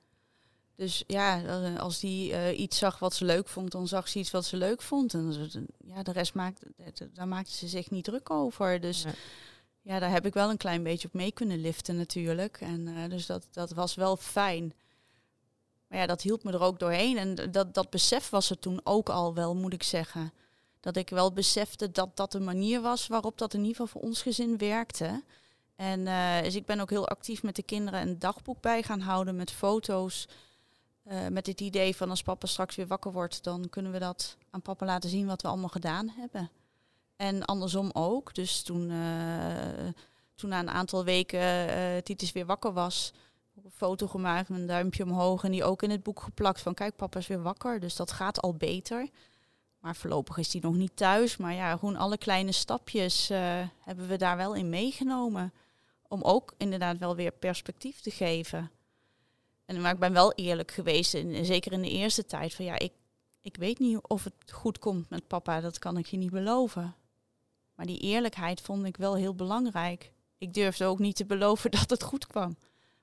[0.77, 4.19] Dus ja, eh, als die eh, iets zag wat ze leuk vond, dan zag ze
[4.19, 5.15] iets wat ze leuk vond.
[5.15, 6.67] En ja, de rest maakte,
[7.13, 8.81] daar maakte ze zich niet druk over.
[8.81, 9.05] Dus.
[9.85, 12.61] Ja, daar heb ik wel een klein beetje op mee kunnen liften natuurlijk.
[12.61, 14.73] En eh, dus dat, dat was wel fijn.
[15.87, 17.17] Maar ja, dat hielp me er ook doorheen.
[17.17, 20.33] En dat, dat besef was er toen ook al wel, moet ik zeggen.
[20.81, 24.09] Dat ik wel besefte dat dat de manier was waarop dat in ieder geval voor
[24.09, 25.23] ons gezin werkte.
[25.77, 29.01] En eh, dus ik ben ook heel actief met de kinderen een dagboek bij gaan
[29.01, 30.29] houden met foto's.
[31.05, 34.37] Eh, met het idee van als papa straks weer wakker wordt, dan kunnen we dat
[34.51, 36.51] aan papa laten zien wat we allemaal gedaan hebben.
[37.25, 38.35] En andersom ook.
[38.35, 39.89] Dus toen, eh,
[40.35, 43.13] toen na een aantal weken eh Titus weer wakker was,
[43.65, 46.75] een foto gemaakt met een duimpje omhoog en die ook in het boek geplakt van
[46.75, 47.81] kijk, papa is weer wakker.
[47.81, 49.09] Dus dat gaat al beter.
[49.79, 51.37] Maar voorlopig is hij nog niet thuis.
[51.37, 53.39] Maar ja, gewoon alle kleine stapjes eh,
[53.81, 55.53] hebben we daar wel in meegenomen.
[56.09, 58.71] Om ook inderdaad wel weer perspectief te geven.
[59.65, 61.11] En, maar ik ben wel eerlijk geweest,
[61.43, 62.93] zeker in de eerste tijd, van ja, ik,
[63.41, 65.61] ik weet niet of het goed komt met papa.
[65.61, 66.95] Dat kan ik je niet beloven.
[67.75, 70.13] Maar die eerlijkheid vond ik wel heel belangrijk.
[70.39, 72.57] Ik durfde ook niet te beloven dat het goed kwam.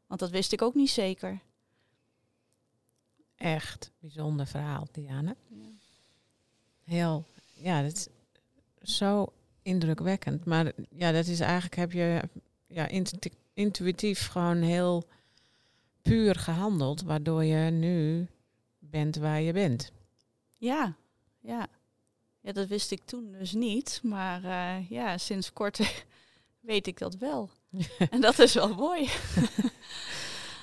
[0.07, 1.39] Want dat wist ik ook niet zeker.
[3.35, 5.35] Echt bijzonder verhaal, Diana.
[6.83, 8.07] Heel, ja, dat is
[8.95, 10.45] zo indrukwekkend.
[10.45, 12.21] Maar ja, dat is eigenlijk, heb je
[12.67, 15.07] ja, intu- intuïtief gewoon heel
[16.01, 18.27] puur gehandeld, waardoor je nu
[18.79, 19.91] bent waar je bent.
[20.57, 20.95] Ja,
[21.39, 21.67] ja.
[22.41, 23.99] Ja, dat wist ik toen dus niet.
[24.03, 26.05] Maar eh, ja, sinds kort
[26.59, 27.49] weet ik dat wel.
[28.09, 29.09] en dat is wel mooi.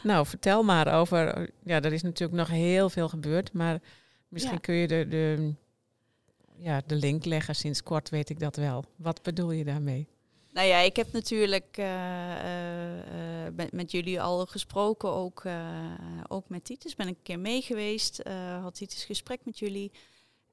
[0.03, 3.81] Nou, vertel maar over, ja, er is natuurlijk nog heel veel gebeurd, maar
[4.29, 4.61] misschien Ja.
[4.61, 5.53] kun je de, de,
[6.57, 7.55] ja, de link leggen.
[7.55, 8.85] Sinds kort weet ik dat wel.
[8.97, 10.07] Wat bedoel je daarmee?
[10.53, 12.97] Nou ja, ik heb natuurlijk eh,
[13.47, 15.43] eh, met, met jullie al gesproken, ook,
[16.29, 16.95] ook met Titus.
[16.95, 18.23] Ben ik een keer mee geweest,
[18.61, 19.93] had Titus gesprek met jullie.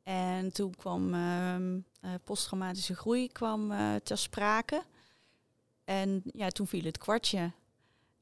[0.05, 4.83] En toen kwam ehm, eh, posttraumatische groei kwam, eh, ter sprake.
[5.83, 7.51] En ja, toen viel het kwartje.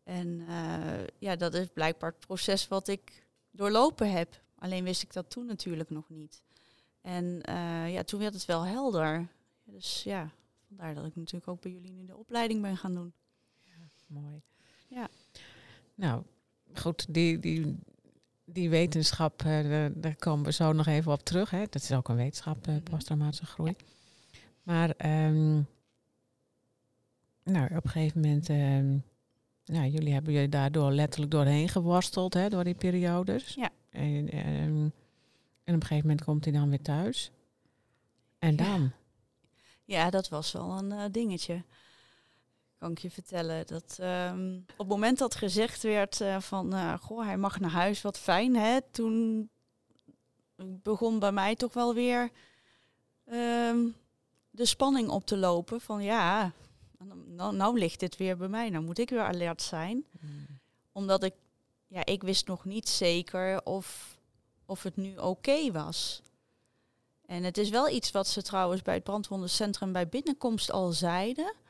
[0.03, 4.41] En eh, ja, dat is blijkbaar het proces wat ik doorlopen heb.
[4.55, 6.43] Alleen wist ik dat toen natuurlijk nog niet.
[7.01, 7.41] En
[7.89, 9.27] ja, toen werd het wel helder.
[9.63, 10.31] Dus ja,
[10.67, 13.13] vandaar dat ik natuurlijk ook bij jullie nu de opleiding ben gaan doen.
[14.07, 14.41] Mooi.
[14.87, 15.09] Ja.
[15.95, 16.23] Nou,
[16.73, 17.79] goed, die, die,
[18.45, 21.49] die wetenschap, eh, daar- komen we zo nog even op terug.
[21.49, 21.59] Hè.
[21.69, 22.79] Dat is ook een wetenschap, Mhm.
[22.83, 23.75] posttraumatische groei.
[24.63, 25.53] Maar ehm,
[27.43, 28.97] nou, op een gegeven moment, ehm,
[29.75, 33.53] nou, jullie hebben je daardoor letterlijk doorheen geworsteld, hè, door die periodes.
[33.53, 33.69] Ja.
[33.89, 34.45] En, ehm,
[35.63, 37.31] en op een gegeven moment komt hij dan weer thuis.
[38.39, 38.91] En dan?
[39.85, 41.63] Ja, dat was wel een eh, dingetje.
[42.83, 43.67] Kan ik je vertellen.
[43.67, 47.69] Dat, ehm, op het moment dat gezegd werd eh, van, eh, goh, hij mag naar
[47.69, 48.81] huis, wat fijn, hè.
[48.91, 49.49] Toen
[50.57, 52.29] begon bij mij toch wel weer
[53.25, 53.87] ehm,
[54.49, 56.51] de spanning op te lopen van, ja,
[57.25, 58.69] nou, nou ligt dit weer bij mij.
[58.69, 60.05] Nou moet ik weer alert zijn.
[60.91, 61.33] Omdat ik,
[61.87, 64.17] ja, ik wist nog niet zeker of,
[64.65, 66.21] of het nu oké was.
[67.25, 71.61] En het is wel iets wat ze trouwens bij het brandwondencentrum bij binnenkomst al zeiden.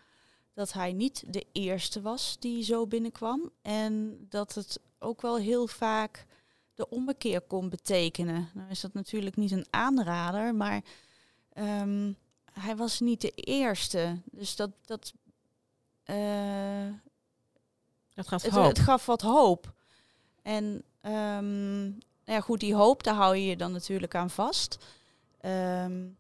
[0.53, 3.51] Dat hij niet de eerste was die zo binnenkwam.
[3.61, 6.25] En dat het ook wel heel vaak
[6.73, 8.49] de ommekeer kon betekenen.
[8.53, 10.81] Nou is dat natuurlijk niet een aanrader, maar
[11.53, 12.11] ehm,
[12.51, 14.21] hij was niet de eerste.
[14.31, 15.13] Dus dat, dat,
[16.05, 16.87] uh,
[18.13, 19.73] dat gaf het, het gaf wat hoop.
[20.41, 20.63] En
[21.01, 21.89] um,
[22.25, 24.77] nou ja, goed, die hoop, daar hou je je dan natuurlijk aan vast.
[25.41, 26.17] Um,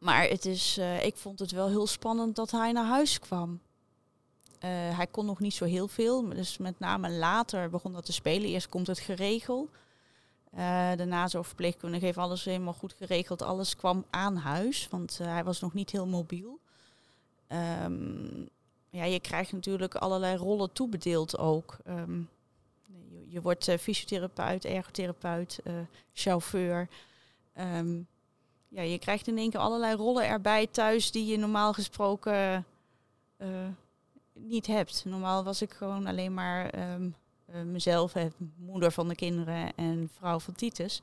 [0.00, 3.50] maar het is, uh, ik vond het wel heel spannend dat hij naar huis kwam.
[3.50, 8.12] Uh, hij kon nog niet zo heel veel, dus met name later begon dat te
[8.12, 8.48] spelen.
[8.48, 9.70] Eerst komt het geregeld.
[10.54, 13.42] Uh, de nazorgverpleegkundige heeft alles helemaal goed geregeld.
[13.42, 16.60] Alles kwam aan huis, want hij was nog niet heel mobiel.
[17.82, 18.48] Um,
[18.90, 21.76] ja, je krijgt natuurlijk allerlei rollen toebedeeld ook.
[21.88, 22.28] Um,
[22.86, 25.60] je, je, wordt fysiotherapeut, ergotherapeut,
[26.12, 26.88] chauffeur.
[27.58, 28.06] Um,
[28.70, 32.66] ja, je krijgt in één keer allerlei rollen erbij thuis die je normaal gesproken
[33.38, 33.48] uh,
[34.32, 35.04] niet hebt.
[35.04, 37.14] Normaal was ik gewoon alleen maar um,
[37.64, 38.12] mezelf,
[38.56, 41.00] moeder van de kinderen en vrouw van Titus.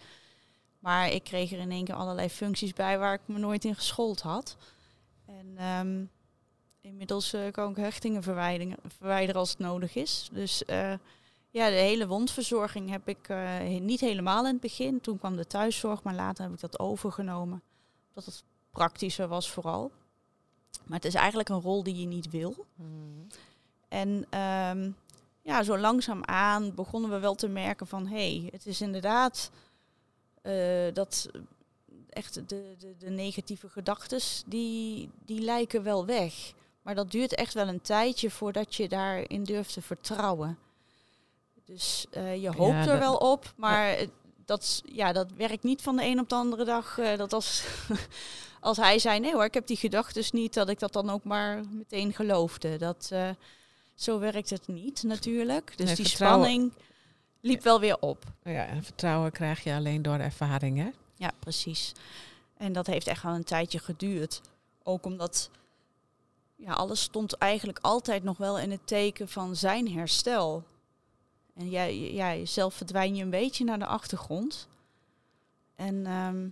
[0.79, 3.75] Maar ik kreeg er in één keer allerlei functies bij waar ik me nooit in
[3.75, 4.57] geschoold had.
[5.25, 6.09] En
[6.81, 10.29] Inmiddels uh, kan ik hechtingen verwijderen, als het nodig is.
[10.31, 10.63] Dus
[11.57, 15.01] ja, de hele wondverzorging heb ik uh, niet helemaal in het begin.
[15.01, 17.61] Toen kwam de thuiszorg, maar later heb ik dat overgenomen.
[18.13, 19.91] Dat het praktischer was vooral.
[20.83, 22.65] Maar het is eigenlijk een rol die je niet wil.
[22.75, 23.27] Mm.
[23.87, 24.95] En um,
[25.41, 28.07] ja, zo langzaamaan begonnen we wel te merken van...
[28.07, 29.51] hé, hey, het is inderdaad
[30.93, 31.29] dat
[32.09, 34.21] echt de, de, de negatieve gedachten...
[34.45, 36.53] Die, die lijken wel weg.
[36.81, 40.57] Maar dat duurt echt wel een tijdje voordat je daarin durft te vertrouwen.
[41.67, 44.05] Dus uh, je hoopt ja, er wel op, maar ja.
[44.45, 46.97] dat, ja, dat werkt niet van de een op de andere dag.
[46.97, 47.63] Uh, dat als,
[48.59, 51.23] als hij zei, nee hoor, ik heb die gedachten niet, dat ik dat dan ook
[51.23, 52.77] maar meteen geloofde.
[52.77, 53.29] Dat, uh,
[53.95, 55.73] zo werkt het niet natuurlijk.
[55.77, 56.73] Dus Nee, die vertrouwen- spanning
[57.41, 58.23] liep wel weer op.
[58.43, 60.89] Ja, en vertrouwen krijg je alleen door ervaring, hè?
[61.15, 61.91] Ja, precies.
[62.57, 64.41] En dat heeft echt wel een tijdje geduurd.
[64.83, 65.49] Ook omdat
[66.55, 70.63] ja, alles stond eigenlijk altijd nog wel in het teken van zijn herstel.
[71.57, 74.67] En jij, ja, zelf verdwijn je een beetje naar de achtergrond.
[75.75, 76.49] En ehm,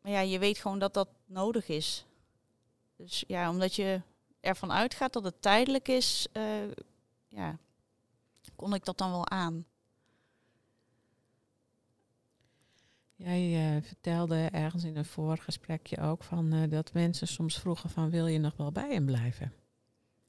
[0.00, 2.06] maar ja, je weet gewoon dat dat nodig is.
[2.96, 4.00] Dus ja, omdat je
[4.40, 6.70] ervan uitgaat dat het tijdelijk is, eh,
[7.28, 7.58] ja,
[8.56, 9.66] kon ik dat dan wel aan.
[13.14, 17.90] Jij eh, vertelde ergens in een vorig gesprekje ook van eh, dat mensen soms vroegen
[17.90, 19.52] van wil je nog wel bij hem blijven?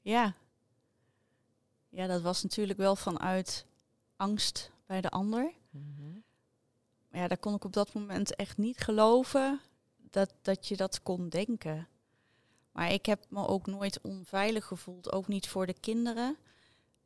[0.00, 0.34] Ja.
[1.88, 3.66] Ja, dat was natuurlijk wel vanuit
[4.16, 5.52] angst bij de ander.
[7.08, 9.60] Maar ja, daar kon ik op dat moment echt niet geloven
[9.96, 11.88] dat, dat je dat kon denken.
[12.72, 16.36] Maar ik heb me ook nooit onveilig gevoeld, ook niet voor de kinderen.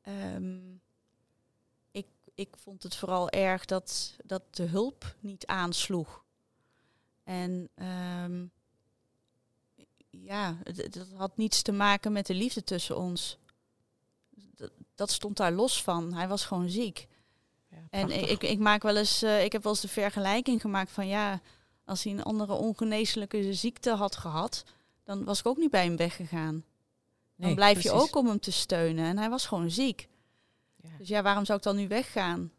[0.00, 0.74] Ehm,
[1.90, 6.24] ik, ik vond het vooral erg dat, dat de hulp niet aansloeg.
[7.24, 8.46] En ehm,
[10.10, 13.38] ja, het had niets te maken met de liefde tussen ons.
[14.98, 16.12] Dat, stond daar los van.
[16.12, 17.08] Hij was gewoon ziek.
[17.70, 20.90] Ja, En ik, ik maak wel eens, eh, ik heb wel eens de vergelijking gemaakt
[20.90, 21.40] van ja,
[21.84, 24.64] als hij een andere ongeneeslijke ziekte had gehad,
[25.04, 26.64] dan was ik ook niet bij hem weggegaan.
[27.36, 29.04] Dan Nee, blijf je ook om hem te steunen.
[29.04, 30.08] En hij was gewoon ziek.
[30.76, 30.96] Ja.
[30.98, 32.52] Dus ja, waarom zou ik dan nu weggaan?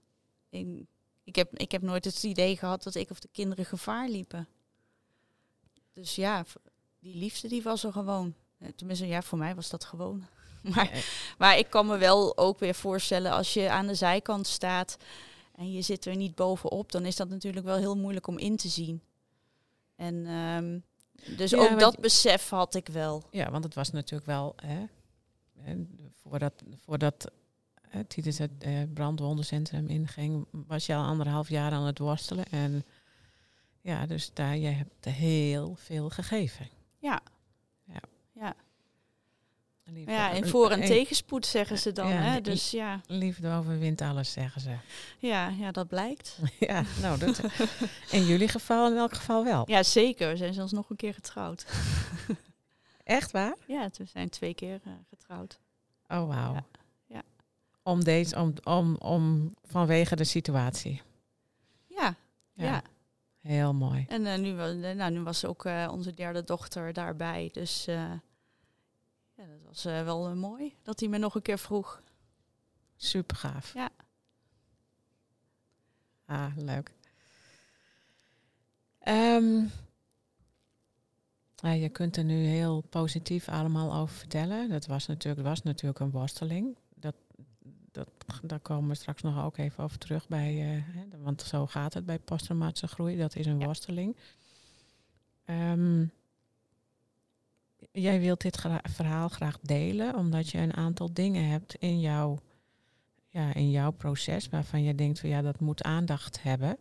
[0.49, 0.85] Ik,
[1.23, 4.47] ik, heb, ik heb nooit het idee gehad dat ik of de kinderen gevaar liepen.
[5.93, 6.45] Dus ja,
[6.99, 8.33] die liefde die was er gewoon.
[8.57, 10.27] Eh, Tenminste, ja, voor mij was dat gewoon.
[10.75, 11.03] Maar, Nee,
[11.37, 14.97] maar ik kan me wel ook weer voorstellen als je aan de zijkant staat
[15.55, 18.57] en je zit er niet bovenop, dan is dat natuurlijk wel heel moeilijk om in
[18.57, 19.01] te zien.
[19.95, 20.79] En ehm,
[21.37, 23.23] dus Ja, ook dat je- besef had ik wel.
[23.31, 24.85] Ja, want het was natuurlijk wel, hè,
[26.21, 26.53] voordat,
[26.85, 27.31] voordat
[27.81, 32.45] hè, Titus het eh, brandwondencentrum inging, was je al anderhalf jaar aan het worstelen.
[32.45, 32.85] En
[33.81, 36.67] ja, dus daar, je hebt heel veel gegeven.
[36.97, 37.19] Ja.
[37.83, 37.99] Ja.
[38.33, 38.55] Ja.
[39.93, 42.09] Liefde, Ja, en voor en tegenspoed zeggen ze dan.
[42.09, 42.41] Ja, hè?
[42.41, 44.75] Dus ja, Liefde overwint alles, zeggen ze.
[45.19, 46.39] ja, ja, dat blijkt.
[46.59, 47.41] ja, nou, dat,
[48.11, 49.63] in jullie geval in elk geval wel.
[49.69, 50.29] Ja, zeker.
[50.29, 51.65] We zijn zelfs nog een keer getrouwd.
[53.03, 53.55] Echt waar?
[53.67, 55.59] Ja, we zijn twee keer eh, getrouwd.
[56.07, 56.53] Oh, wauw.
[56.53, 56.65] Ja.
[57.07, 57.21] Ja.
[57.83, 61.01] Om deze, om, om, om, vanwege de situatie.
[61.87, 62.15] Ja,
[62.53, 62.81] ja.
[63.41, 64.05] Heel mooi.
[64.07, 67.49] En eh, nu, eh, nou, nu was ook onze derde dochter daarbij.
[67.51, 67.87] Dus
[69.39, 72.01] ja, dat was eh, wel eh, mooi dat hij me nog een keer vroeg.
[72.95, 73.73] Super gaaf.
[73.73, 73.89] Ja.
[76.25, 76.91] Ah, leuk.
[78.99, 79.65] Ehm,
[81.61, 84.69] Ja, je kunt er nu heel positief allemaal over vertellen.
[84.69, 86.77] Dat was natuurlijk, was natuurlijk een worsteling.
[86.95, 87.15] Dat,
[87.91, 88.09] dat,
[88.43, 90.75] daar komen we straks nog ook even over terug bij.
[90.77, 90.83] eh,
[91.23, 93.17] want zo gaat het bij posttraumatische groei.
[93.17, 93.65] Dat is een Ja.
[93.65, 94.15] worsteling.
[97.91, 102.39] Jij wilt dit verhaal graag delen, omdat je een aantal dingen hebt in jouw,
[103.27, 106.77] ja, in jouw proces waarvan je denkt van ja, dat moet aandacht hebben.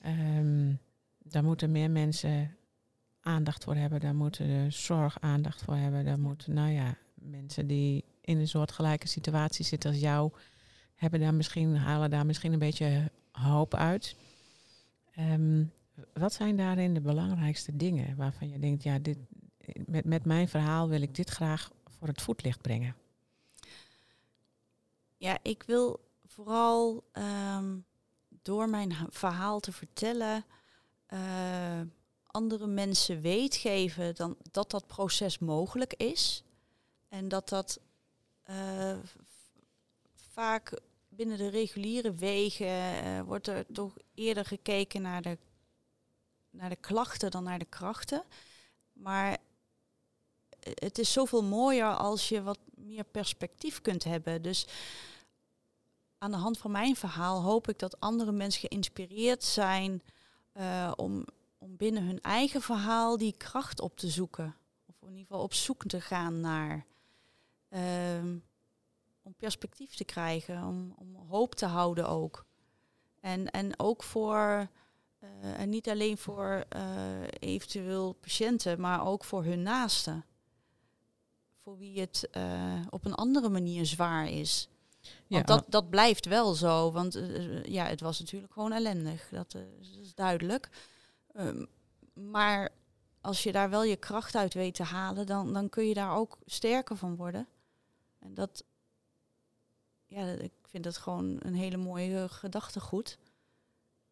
[0.00, 0.74] Ehm,
[1.18, 2.56] daar moeten meer mensen
[3.20, 4.00] aandacht voor hebben.
[4.00, 6.04] Daar moeten zorg aandacht voor hebben.
[6.04, 10.32] Daar moeten, nou ja, mensen die in een soortgelijke situatie zitten als jou,
[10.94, 14.16] hebben daar misschien, halen daar misschien een beetje hoop uit.
[15.14, 15.64] Ehm,
[16.12, 19.18] wat zijn daarin de belangrijkste dingen waarvan je denkt, ja, dit,
[19.86, 22.96] met, met mijn verhaal wil ik dit graag voor het voetlicht brengen?
[25.16, 27.78] Ja, ik wil vooral ehm,
[28.28, 30.44] door mijn ha- verhaal te vertellen,
[31.06, 31.80] eh,
[32.26, 36.42] andere mensen weet geven dan, dat dat proces mogelijk is.
[37.08, 37.80] En dat dat
[38.42, 38.96] eh,
[40.14, 45.38] vaak binnen de reguliere wegen eh, wordt er toch eerder gekeken naar de,
[46.50, 48.24] naar de klachten dan naar de krachten.
[48.92, 49.38] Maar
[50.74, 54.42] het is zoveel mooier als je wat meer perspectief kunt hebben.
[54.42, 54.66] Dus
[56.18, 60.02] aan de hand van mijn verhaal hoop ik dat andere mensen geïnspireerd zijn
[60.52, 61.24] eh, om,
[61.58, 64.56] om binnen hun eigen verhaal die kracht op te zoeken.
[64.86, 66.86] Of in ieder geval op zoek te gaan naar.
[67.68, 68.36] ehm,
[69.26, 72.44] om perspectief te krijgen, om, om hoop te houden ook.
[73.20, 74.68] En, en ook voor,
[75.18, 80.24] eh, en niet alleen voor eh, eventueel patiënten, maar ook voor hun naasten.
[81.66, 84.68] Voor wie het eh, op een andere manier zwaar is.
[85.28, 89.28] Want dat, dat blijft wel zo, want eh, ja, het was natuurlijk gewoon ellendig.
[89.28, 90.68] Dat, eh, dat is duidelijk.
[91.32, 91.64] Ehm,
[92.12, 92.72] maar
[93.20, 96.16] als je daar wel je kracht uit weet te halen, dan, dan kun je daar
[96.16, 97.48] ook sterker van worden.
[98.18, 98.64] En dat,
[100.06, 103.18] ja, ik vind dat gewoon een hele mooie gedachtegoed.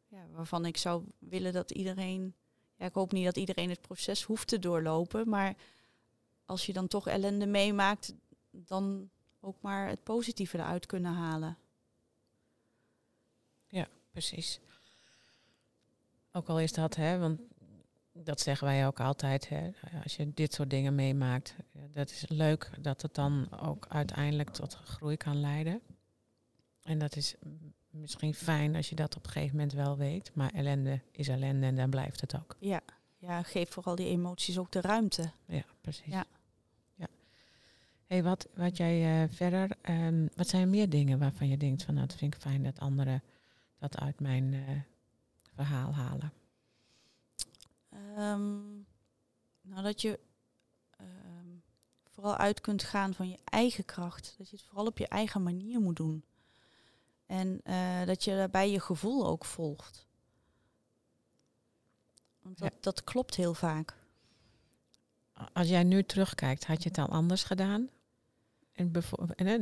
[0.08, 2.34] Ja, waarvan ik zou willen dat iedereen,
[2.76, 5.56] ja, ik hoop niet dat iedereen het proces hoeft te doorlopen, maar
[6.44, 8.14] als je dan toch ellende meemaakt,
[8.50, 11.58] dan ook maar het positieve eruit kunnen halen.
[14.14, 14.60] Precies.
[16.32, 17.40] Ook al is dat, hè, want
[18.12, 19.70] dat zeggen wij ook altijd, hè,
[20.02, 24.50] als je dit soort dingen meemaakt, ja, dat is leuk dat het dan ook uiteindelijk
[24.50, 25.80] tot groei kan leiden.
[26.82, 27.34] En dat is
[27.90, 31.66] misschien fijn als je dat op een gegeven moment wel weet, maar ellende is ellende
[31.66, 32.56] en dan blijft het ook.
[32.58, 32.80] Ja,
[33.26, 35.30] ja geef vooral die emoties ook de ruimte.
[35.46, 36.12] Ja, precies.
[36.12, 36.24] Ja.
[36.94, 37.06] ja.
[38.06, 41.94] Hey, wat, wat jij eh, verder, ehm, wat zijn meer dingen waarvan je denkt van,
[41.94, 43.22] nou, dat vind ik fijn dat anderen
[43.78, 44.60] dat uit mijn eh,
[45.54, 46.32] verhaal halen?
[47.88, 48.72] Ehm,
[49.62, 50.20] nou, dat je
[50.90, 51.48] ehm,
[52.04, 54.34] vooral uit kunt gaan van je eigen kracht.
[54.38, 56.24] Dat je het vooral op je eigen manier moet doen.
[57.26, 60.06] En eh, dat je daarbij je gevoel ook volgt.
[62.44, 62.70] Want Ja.
[62.80, 63.94] dat, klopt heel vaak.
[65.52, 67.88] Als jij nu terugkijkt, had je het dan anders gedaan?
[68.72, 68.92] En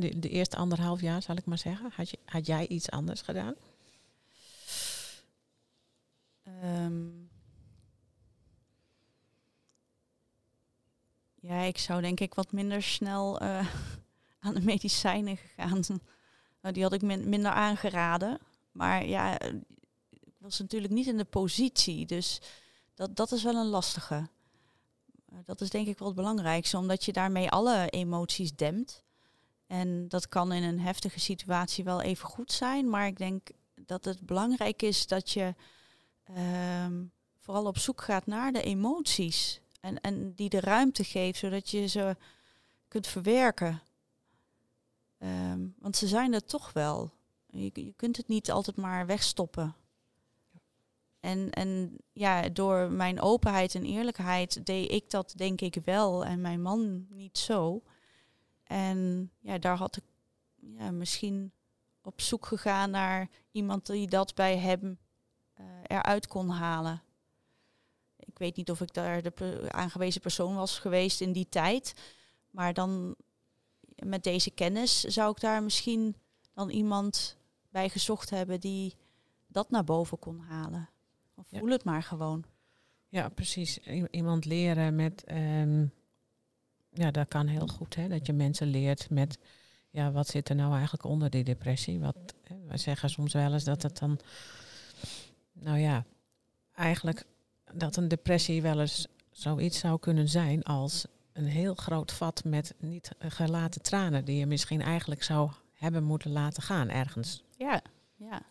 [0.01, 1.91] de, de eerste anderhalf jaar, zal ik maar zeggen.
[1.95, 3.55] Had, je, had jij iets anders gedaan?
[6.43, 7.09] Ehm,
[11.35, 13.67] ja, ik zou denk ik wat minder snel eh,
[14.45, 15.81] aan de medicijnen gegaan.
[16.61, 18.39] Nou, die had ik min- minder aangeraden.
[18.73, 22.07] Maar ja, ik was natuurlijk niet in de positie.
[22.07, 22.41] Dus
[23.03, 24.29] dat, dat is wel een lastige.
[25.45, 29.05] Dat is denk ik wel het belangrijkste, omdat je daarmee alle emoties dempt.
[29.67, 32.89] En dat kan in een heftige situatie wel even goed zijn.
[32.91, 35.55] Maar ik denk dat het belangrijk is dat je
[36.25, 37.05] ehm,
[37.39, 39.61] vooral op zoek gaat naar de emoties.
[39.81, 42.17] En, en die de ruimte geeft, zodat je ze
[42.89, 43.83] kunt verwerken.
[45.19, 47.11] Ehm, want ze zijn er toch wel.
[47.47, 49.75] Je, je kunt het niet altijd maar wegstoppen.
[51.23, 56.41] En, en ja, door mijn openheid en eerlijkheid deed ik dat denk ik wel en
[56.41, 57.83] mijn man niet zo.
[58.65, 60.05] En ja, daar had ik
[60.79, 61.53] ja, misschien
[62.03, 64.99] op zoek gegaan naar iemand die dat bij hem
[65.53, 67.03] eh, eruit kon halen.
[68.17, 71.95] Ik weet niet of ik daar de aangewezen persoon was geweest in die tijd.
[72.51, 73.15] Maar dan
[73.97, 76.17] met deze kennis zou ik daar misschien
[76.53, 77.37] dan iemand
[77.71, 78.97] bij gezocht hebben die
[79.47, 80.92] dat naar boven kon halen.
[81.51, 82.45] Of voel het maar gewoon.
[83.09, 83.79] Ja, precies.
[84.11, 85.25] Iemand leren met.
[85.25, 85.87] ehm,
[86.91, 88.09] ja, dat kan heel goed, hè?
[88.09, 89.39] Dat je mensen leert met.
[89.91, 92.01] Ja, wat zit er nou eigenlijk onder die depressie?
[92.01, 94.19] Wat, hè, wij zeggen soms wel eens dat het dan.
[95.53, 96.05] Nou ja,
[96.75, 97.25] eigenlijk
[97.75, 102.75] dat een depressie wel eens zoiets zou kunnen zijn als een heel groot vat met
[102.79, 107.43] niet gelaten tranen die je misschien eigenlijk zou hebben moeten laten gaan ergens.
[107.57, 107.83] Ja,
[108.17, 108.43] ja.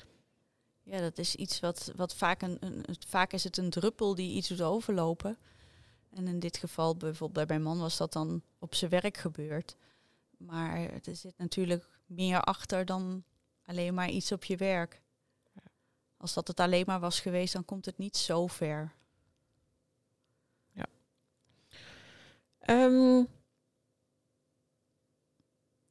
[0.91, 4.35] Ja, dat is iets wat, wat vaak een, een, vaak is het een druppel die
[4.35, 5.37] iets doet overlopen.
[6.09, 9.75] En in dit geval, bijvoorbeeld bij mijn man, was dat dan op zijn werk gebeurd.
[10.37, 13.23] Maar er zit natuurlijk meer achter dan
[13.65, 15.01] alleen maar iets op je werk.
[16.17, 18.93] Als dat het alleen maar was geweest, dan komt het niet zo ver.
[20.71, 20.85] Ja.
[22.59, 23.23] Ehm,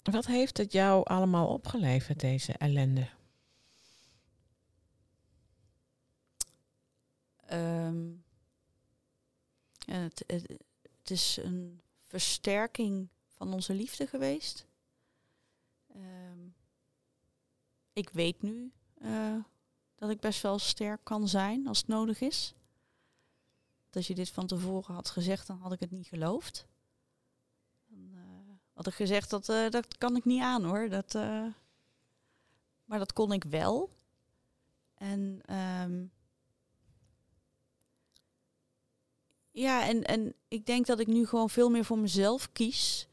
[0.02, 3.18] wat heeft het jou allemaal opgeleverd, deze ellende?
[7.52, 8.24] Um,
[9.84, 14.66] het, het, is een versterking van onze liefde geweest.
[15.96, 16.54] Um,
[17.92, 18.72] ik weet nu
[19.02, 19.36] uh,
[19.94, 22.54] dat ik best wel sterk kan zijn als het nodig is.
[23.92, 26.66] als je dit van tevoren had gezegd, dan had ik het niet geloofd.
[27.86, 30.88] Dan uh, had ik gezegd dat uh, dat kan ik niet aan hoor.
[30.88, 31.14] Dat,
[32.84, 33.90] maar dat kon ik wel.
[34.94, 36.09] En um,
[39.60, 43.08] ja, en, en ik denk dat ik nu gewoon veel meer voor mezelf kies.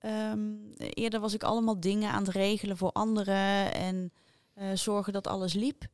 [0.00, 4.12] Um, eerder was ik allemaal dingen aan het regelen voor anderen en
[4.54, 5.88] uh, zorgen dat alles liep.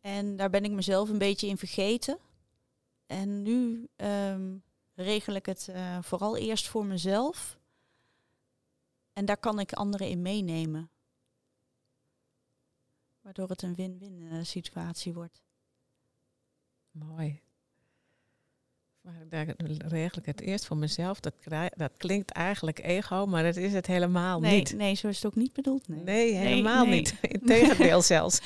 [0.00, 2.18] En daar ben ik mezelf een beetje in vergeten.
[3.06, 4.62] En nu um,
[4.94, 7.58] regel ik het uh, vooral eerst voor mezelf.
[9.12, 10.90] En daar kan ik anderen in meenemen.
[13.20, 15.42] Waardoor het een win-win uh, situatie wordt.
[16.90, 17.42] Mooi.
[19.04, 19.54] Maar daar
[19.88, 21.20] regel ik het eerst voor mezelf.
[21.20, 21.34] Dat,
[21.76, 24.76] dat klinkt eigenlijk ego, maar dat is het helemaal nee, niet.
[24.76, 25.88] Nee, zo is het ook niet bedoeld.
[25.88, 27.14] Nee, nee helemaal nee, niet.
[27.20, 28.40] Integendeel zelfs.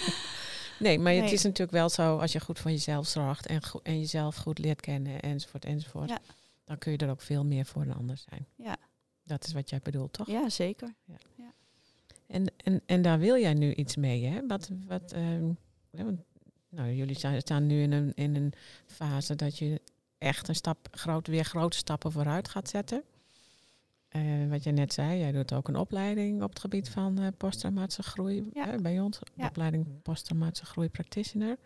[0.79, 3.99] Nee, maar het is natuurlijk wel zo, als je goed voor jezelf zorgt en, en
[3.99, 6.19] jezelf goed leert kennen enzovoort enzovoort, ja.
[6.65, 8.47] dan kun je er ook veel meer voor een ander zijn.
[8.57, 8.77] Ja.
[9.25, 10.27] Dat is wat jij bedoelt, toch?
[10.27, 10.95] Ja, zeker.
[11.05, 11.17] Ja.
[11.35, 11.53] ja.
[12.27, 14.47] En, en, en daar wil jij nu iets mee, hè?
[14.47, 16.03] Wat, wat, uh,
[16.69, 18.53] nou, jullie staan nu in een, in een
[18.87, 19.81] fase dat je
[20.19, 23.05] echt een stap, groot, weer grote stappen vooruit gaat zetten.
[24.13, 27.29] Uh, wat je net zei, jij doet ook een opleiding op het gebied van uh,
[27.37, 28.77] posttraumatische groei ja.
[28.77, 29.19] bij ons.
[29.35, 29.47] Ja.
[29.47, 31.57] Opleiding posttraumatische groei practitioner.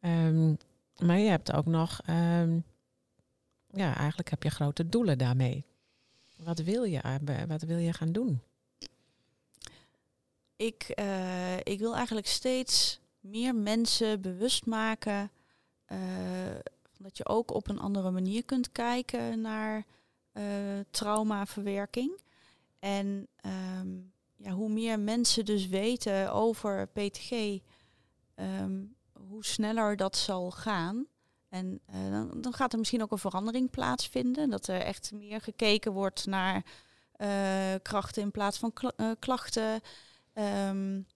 [0.00, 0.56] Um,
[0.98, 2.64] maar je hebt ook nog, um,
[3.70, 5.64] ja, eigenlijk heb je grote doelen daarmee.
[6.36, 7.00] Wat wil je,
[7.48, 8.42] wat wil je gaan doen?
[10.56, 10.88] Ik,
[11.62, 15.30] ik wil eigenlijk steeds meer mensen bewust maken
[16.98, 19.86] dat je ook op een andere manier kunt kijken naar
[20.32, 20.44] uh,
[20.90, 22.20] traumaverwerking.
[22.78, 23.28] En
[23.80, 27.58] um, ja, hoe meer mensen dus weten over PTG,
[28.34, 28.84] ehm,
[29.28, 31.06] hoe sneller dat zal gaan.
[31.48, 34.50] En uh, dan, dan, gaat er misschien ook een verandering plaatsvinden.
[34.50, 36.64] Dat er echt meer gekeken wordt naar
[37.16, 38.72] uh, krachten in plaats van
[39.18, 39.80] klachten.
[40.34, 41.06] Um,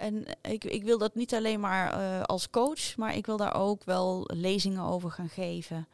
[0.00, 3.54] en ik, ik wil dat niet alleen maar uh, als coach, maar ik wil daar
[3.54, 5.88] ook wel lezingen over gaan geven.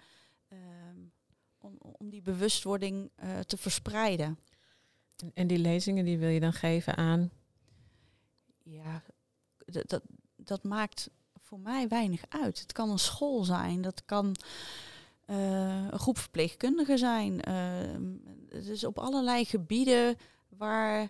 [0.49, 1.13] Um,
[1.59, 4.39] om, om die bewustwording uh, te verspreiden.
[5.35, 7.31] En, die lezingen die wil je dan geven aan?
[8.63, 9.03] Ja,
[9.67, 10.01] dat,
[10.37, 12.61] dat maakt voor mij weinig uit.
[12.61, 14.37] Het kan een school zijn, dat kan
[15.27, 17.39] uh, een groep verpleegkundigen zijn.
[18.49, 20.17] het is op allerlei gebieden
[20.49, 21.09] waar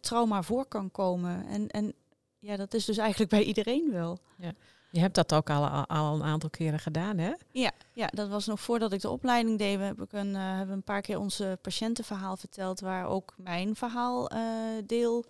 [0.00, 1.46] trauma voor kan komen.
[1.46, 1.94] En, en
[2.42, 4.18] ja, dat is dus eigenlijk bij iedereen wel.
[4.36, 4.52] Ja.
[4.90, 7.32] Je hebt dat ook al, al een aantal keren gedaan, hè?
[7.50, 9.78] Ja, ja, dat was nog voordat ik de opleiding deed.
[9.78, 14.32] We hebben, een, uh, hebben een paar keer onze patiëntenverhaal verteld, waar ook mijn verhaal
[14.32, 14.40] uh,
[14.86, 15.24] deel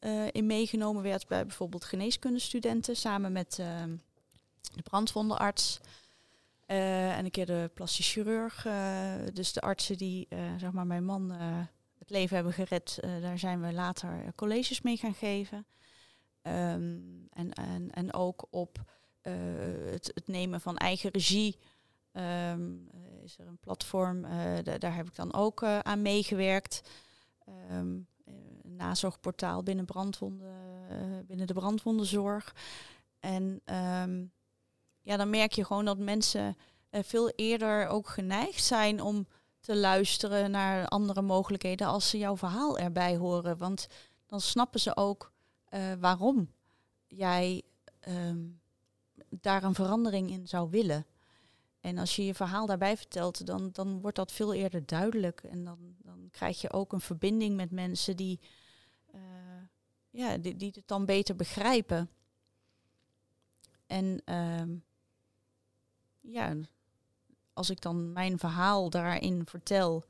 [0.00, 3.54] uh, in meegenomen werd bij bijvoorbeeld geneeskundestudenten, samen met
[4.74, 5.80] de brandwondenarts
[6.66, 8.66] en een keer de plastisch chirurg.
[9.32, 11.30] dus de artsen die, zeg maar, mijn man
[11.98, 15.66] het leven hebben gered, daar zijn we later colleges mee gaan geven.
[16.48, 18.78] Um, en, en, en ook op
[19.22, 19.34] uh,
[19.90, 21.58] het, het, nemen van eigen regie.
[22.12, 22.88] Um,
[23.22, 24.30] is er een platform, uh,
[24.78, 26.90] daar heb ik dan ook aan meegewerkt.
[27.68, 28.06] Een
[28.62, 32.54] nazorgportaal binnen, brandwonden, binnen de brandwondenzorg.
[33.20, 33.62] En
[35.00, 36.56] ja, dan merk je gewoon dat mensen
[36.90, 39.26] veel eerder ook geneigd zijn om
[39.60, 43.58] te luisteren naar andere mogelijkheden als ze jouw verhaal erbij horen.
[43.58, 43.86] Want
[44.26, 45.32] dan snappen ze ook
[45.70, 46.50] uh, waarom
[47.06, 47.62] jij
[48.08, 48.60] um,
[49.28, 51.06] daar een verandering in zou willen.
[51.80, 55.42] En als je je verhaal daarbij vertelt, dan, dan wordt dat veel eerder duidelijk.
[55.42, 58.40] En dan, dan krijg je ook een verbinding met mensen die,
[59.14, 59.20] uh,
[60.10, 62.10] ja, die, die het dan beter begrijpen.
[63.86, 64.84] En um,
[66.20, 66.56] ja,
[67.52, 70.04] als ik dan mijn verhaal daarin vertel,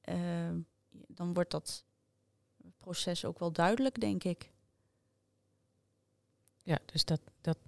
[0.00, 0.54] eh,
[1.06, 1.84] dan wordt dat
[2.78, 4.52] proces ook wel duidelijk, denk ik.
[6.62, 7.58] Ja, dus dat, dat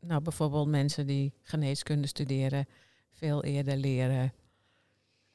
[0.00, 2.66] nou bijvoorbeeld mensen die geneeskunde studeren,
[3.12, 4.32] veel eerder leren.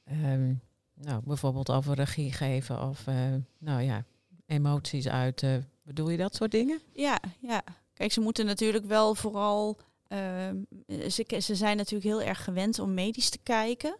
[0.03, 0.53] Ehm,
[0.93, 4.05] nou, bijvoorbeeld over regie geven of uh, nou ja,
[4.45, 5.69] emoties uiten.
[5.83, 6.81] Bedoel je dat soort dingen?
[6.93, 7.63] Ja, ja.
[7.93, 9.77] Kijk, ze moeten natuurlijk wel vooral.
[10.07, 10.49] Uh,
[10.87, 13.97] ze, ze zijn natuurlijk heel erg gewend om medisch te kijken.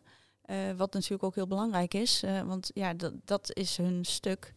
[0.78, 2.24] Wat natuurlijk ook heel belangrijk is.
[2.46, 4.54] Want ja, dat, dat is hun stuk.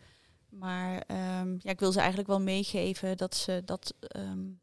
[0.59, 0.95] Maar
[1.41, 4.61] um, ja, ik wil ze eigenlijk wel meegeven dat ze dat um,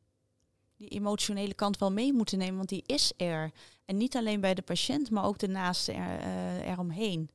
[0.77, 3.51] die emotionele kant wel mee moeten nemen, want die is er.
[3.85, 7.29] En niet alleen bij de patiënt, maar ook de naaste er, uh, eromheen.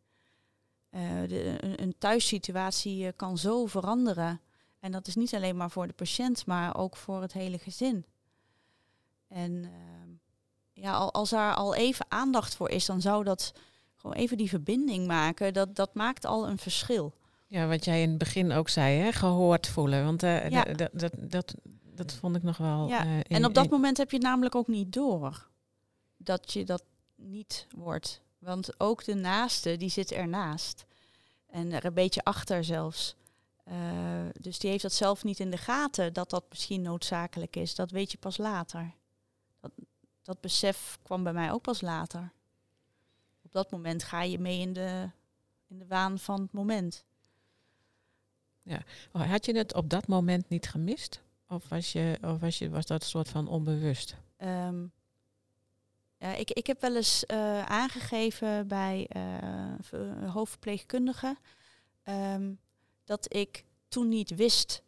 [0.90, 4.40] Uh, de, een, thuissituatie uh, kan zo veranderen.
[4.80, 8.04] En dat is niet alleen maar voor de patiënt, maar ook voor het hele gezin.
[9.28, 10.11] En ehm,
[10.72, 13.52] ja, als daar al even aandacht voor is, dan zou dat
[13.96, 15.52] gewoon even die verbinding maken.
[15.52, 17.14] Dat, dat maakt al een verschil.
[17.51, 19.12] Ja, wat jij in het begin ook zei, hè?
[19.12, 20.05] gehoord voelen.
[20.05, 20.64] Want ja.
[20.64, 21.55] dat, dat, dat,
[21.94, 22.88] dat vond ik nog wel.
[22.88, 23.05] Ja.
[23.05, 23.70] Uh, in, en op dat in...
[23.70, 25.48] moment heb je het namelijk ook niet door
[26.16, 26.82] dat je dat
[27.14, 28.20] niet wordt.
[28.38, 30.84] Want ook de naaste, die zit ernaast.
[31.46, 33.16] En er een beetje achter zelfs.
[33.68, 33.74] Uh,
[34.40, 37.74] dus die heeft dat zelf niet in de gaten dat dat misschien noodzakelijk is.
[37.74, 38.94] Dat weet je pas later.
[39.61, 39.70] Dat,
[40.22, 42.32] dat besef kwam bij mij ook pas later.
[43.42, 45.11] Op dat moment ga je mee in de,
[45.68, 47.05] in de waan van het moment.
[48.70, 48.82] Ja.
[49.12, 51.20] Oh, had je het op dat moment niet gemist?
[51.48, 54.16] Of was, je, of was, je, was dat een soort van onbewust?
[54.38, 54.92] Um,
[56.16, 61.38] ja, ik, ik heb wel eens uh, aangegeven bij uh, hoofdverpleegkundigen
[62.04, 62.58] um,
[63.04, 64.82] dat ik toen niet wist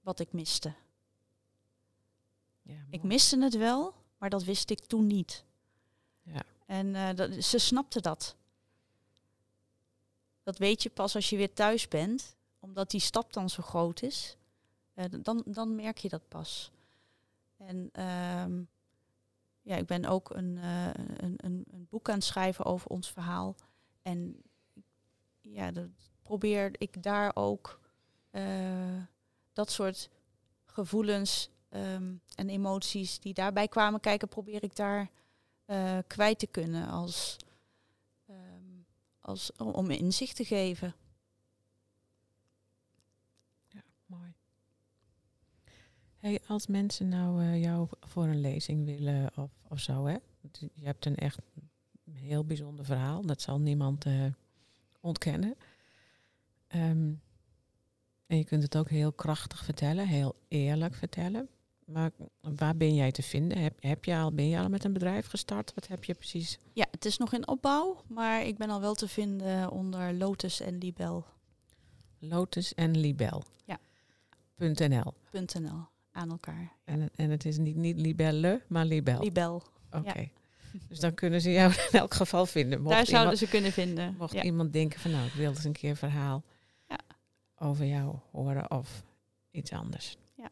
[0.00, 0.74] wat ik miste.
[2.62, 5.44] Ja, ik miste het wel, maar dat wist ik toen niet.
[6.22, 6.42] Ja.
[6.66, 8.36] En uh, dat, ze snapte dat.
[10.42, 14.02] Dat weet je pas als je weer thuis bent, omdat die stap dan zo groot
[14.02, 14.36] is.
[14.94, 16.70] Uh, dan, dan merk je dat pas.
[17.56, 17.90] En
[18.46, 18.68] um,
[19.62, 23.10] ja, ik ben ook een, uh, een, een, een, boek aan het schrijven over ons
[23.10, 23.54] verhaal.
[24.02, 24.42] En
[25.40, 25.88] ja, dat
[26.22, 27.80] probeer ik daar ook
[28.30, 29.02] uh,
[29.52, 30.10] dat soort
[30.64, 35.10] gevoelens um, en emoties die daarbij kwamen kijken, probeer ik daar
[36.06, 37.36] kwijt te kunnen als,
[38.30, 38.86] um,
[39.20, 40.94] als, om inzicht te geven.
[46.18, 50.16] Hey, als mensen nou uh, jou voor een lezing willen of, of zo, hè?
[50.74, 51.38] Je hebt een echt
[52.12, 54.24] heel bijzonder verhaal, dat zal niemand uh,
[55.00, 55.56] ontkennen.
[56.74, 57.20] Um,
[58.26, 61.48] en je kunt het ook heel krachtig vertellen, heel eerlijk vertellen.
[61.84, 63.58] Maar waar ben jij te vinden?
[63.58, 65.74] Heb, heb je al, ben je al met een bedrijf gestart?
[65.74, 66.58] Wat heb je precies?
[66.72, 70.60] Ja, het is nog in opbouw, maar ik ben al wel te vinden onder Lotus
[70.60, 71.26] en Libel.
[72.18, 73.42] Lotus en Libel.
[73.64, 73.78] Ja.
[74.60, 75.14] .nl.
[75.32, 76.72] .nl aan elkaar.
[76.84, 79.20] En, en het is niet, niet libelle, maar libel.
[79.20, 79.62] Libel.
[79.90, 80.30] Oké.
[80.88, 82.82] Dus dan kunnen ze jou in elk geval vinden.
[82.82, 84.14] Mocht Daar zouden ze kunnen vinden.
[84.18, 86.44] Mocht iemand denken van nou, ik wil eens een keer een verhaal
[86.88, 86.98] ja.
[87.56, 89.04] over jou horen of
[89.50, 90.16] iets anders.
[90.34, 90.50] Ja.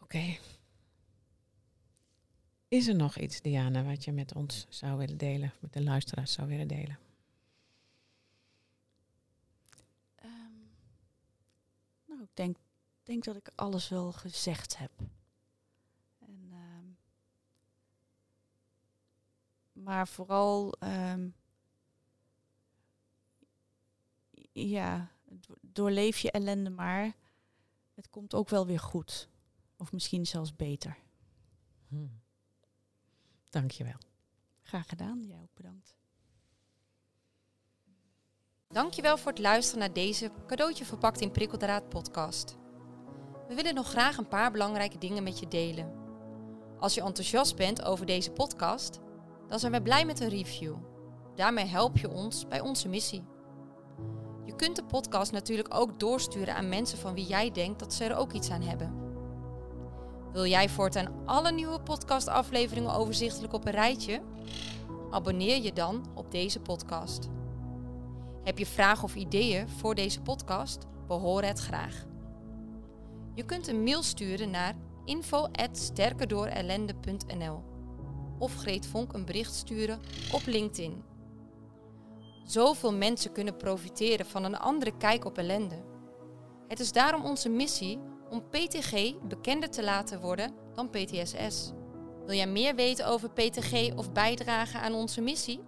[0.00, 0.36] Oké.
[2.68, 6.32] Is er nog iets, Diana, wat je met ons zou willen delen, met de luisteraars
[6.32, 6.98] zou willen delen?
[10.24, 10.70] Um,
[12.06, 12.56] nou, ik denk
[13.04, 14.90] denk dat ik alles wel gezegd heb.
[16.18, 16.96] En, uh,
[19.72, 21.34] maar vooral, um,
[24.52, 25.10] ja,
[25.60, 27.16] doorleef je ellende maar.
[27.94, 29.28] Het komt ook wel weer goed.
[29.76, 30.98] Of misschien zelfs beter.
[31.88, 32.20] Hmm.
[33.50, 33.98] Dankjewel.
[34.62, 35.24] Graag gedaan.
[35.26, 35.96] Jij ook bedankt.
[38.74, 42.56] Dankjewel voor het luisteren naar deze cadeautje verpakt in prikkeldraad podcast.
[43.48, 45.92] We willen nog graag een paar belangrijke dingen met je delen.
[46.78, 49.00] Als je enthousiast bent over deze podcast,
[49.48, 50.74] dan zijn we blij met een review.
[51.34, 53.24] Daarmee help je ons bij onze missie.
[54.44, 58.04] Je kunt de podcast natuurlijk ook doorsturen aan mensen van wie jij denkt dat ze
[58.04, 58.94] er ook iets aan hebben.
[60.32, 64.22] Wil jij voortaan alle nieuwe podcastafleveringen overzichtelijk op een rijtje?
[65.10, 67.28] Abonneer je dan op deze podcast.
[68.44, 70.86] Heb je vragen of ideeën voor deze podcast?
[71.06, 72.04] Behoren het graag.
[73.34, 74.74] Je kunt een mail sturen naar
[75.04, 77.62] info@sterkerdoorellende.nl
[78.38, 80.00] of Greet Vonk een bericht sturen
[80.32, 81.02] op LinkedIn.
[82.44, 85.82] Zoveel mensen kunnen profiteren van een andere kijk op ellende.
[86.68, 87.98] Het is daarom onze missie
[88.30, 91.72] om PTG bekender te laten worden dan PTSS.
[92.26, 95.60] Wil jij meer weten over PTG of bijdragen aan onze missie?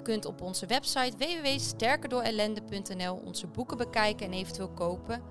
[0.00, 5.22] Je kunt op onze website www.sterkerdoorellende.nl onze boeken bekijken en eventueel kopen,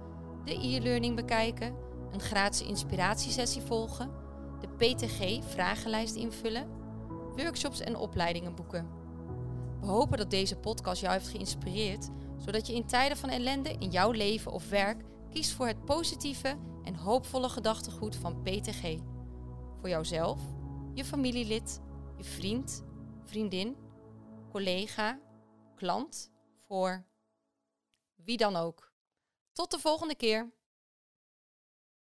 [0.45, 1.75] de e-learning bekijken,
[2.11, 4.11] een gratis inspiratiesessie volgen,
[4.59, 6.67] de PTG-vragenlijst invullen,
[7.35, 8.87] workshops en opleidingen boeken.
[9.79, 13.89] We hopen dat deze podcast jou heeft geïnspireerd, zodat je in tijden van ellende in
[13.89, 18.97] jouw leven of werk kiest voor het positieve en hoopvolle gedachtegoed van PTG.
[19.79, 20.39] Voor jouzelf,
[20.93, 21.81] je familielid,
[22.17, 22.83] je vriend,
[23.25, 23.75] vriendin,
[24.49, 25.19] collega,
[25.75, 27.05] klant, voor
[28.15, 28.91] wie dan ook.
[29.51, 30.51] Tot de volgende keer.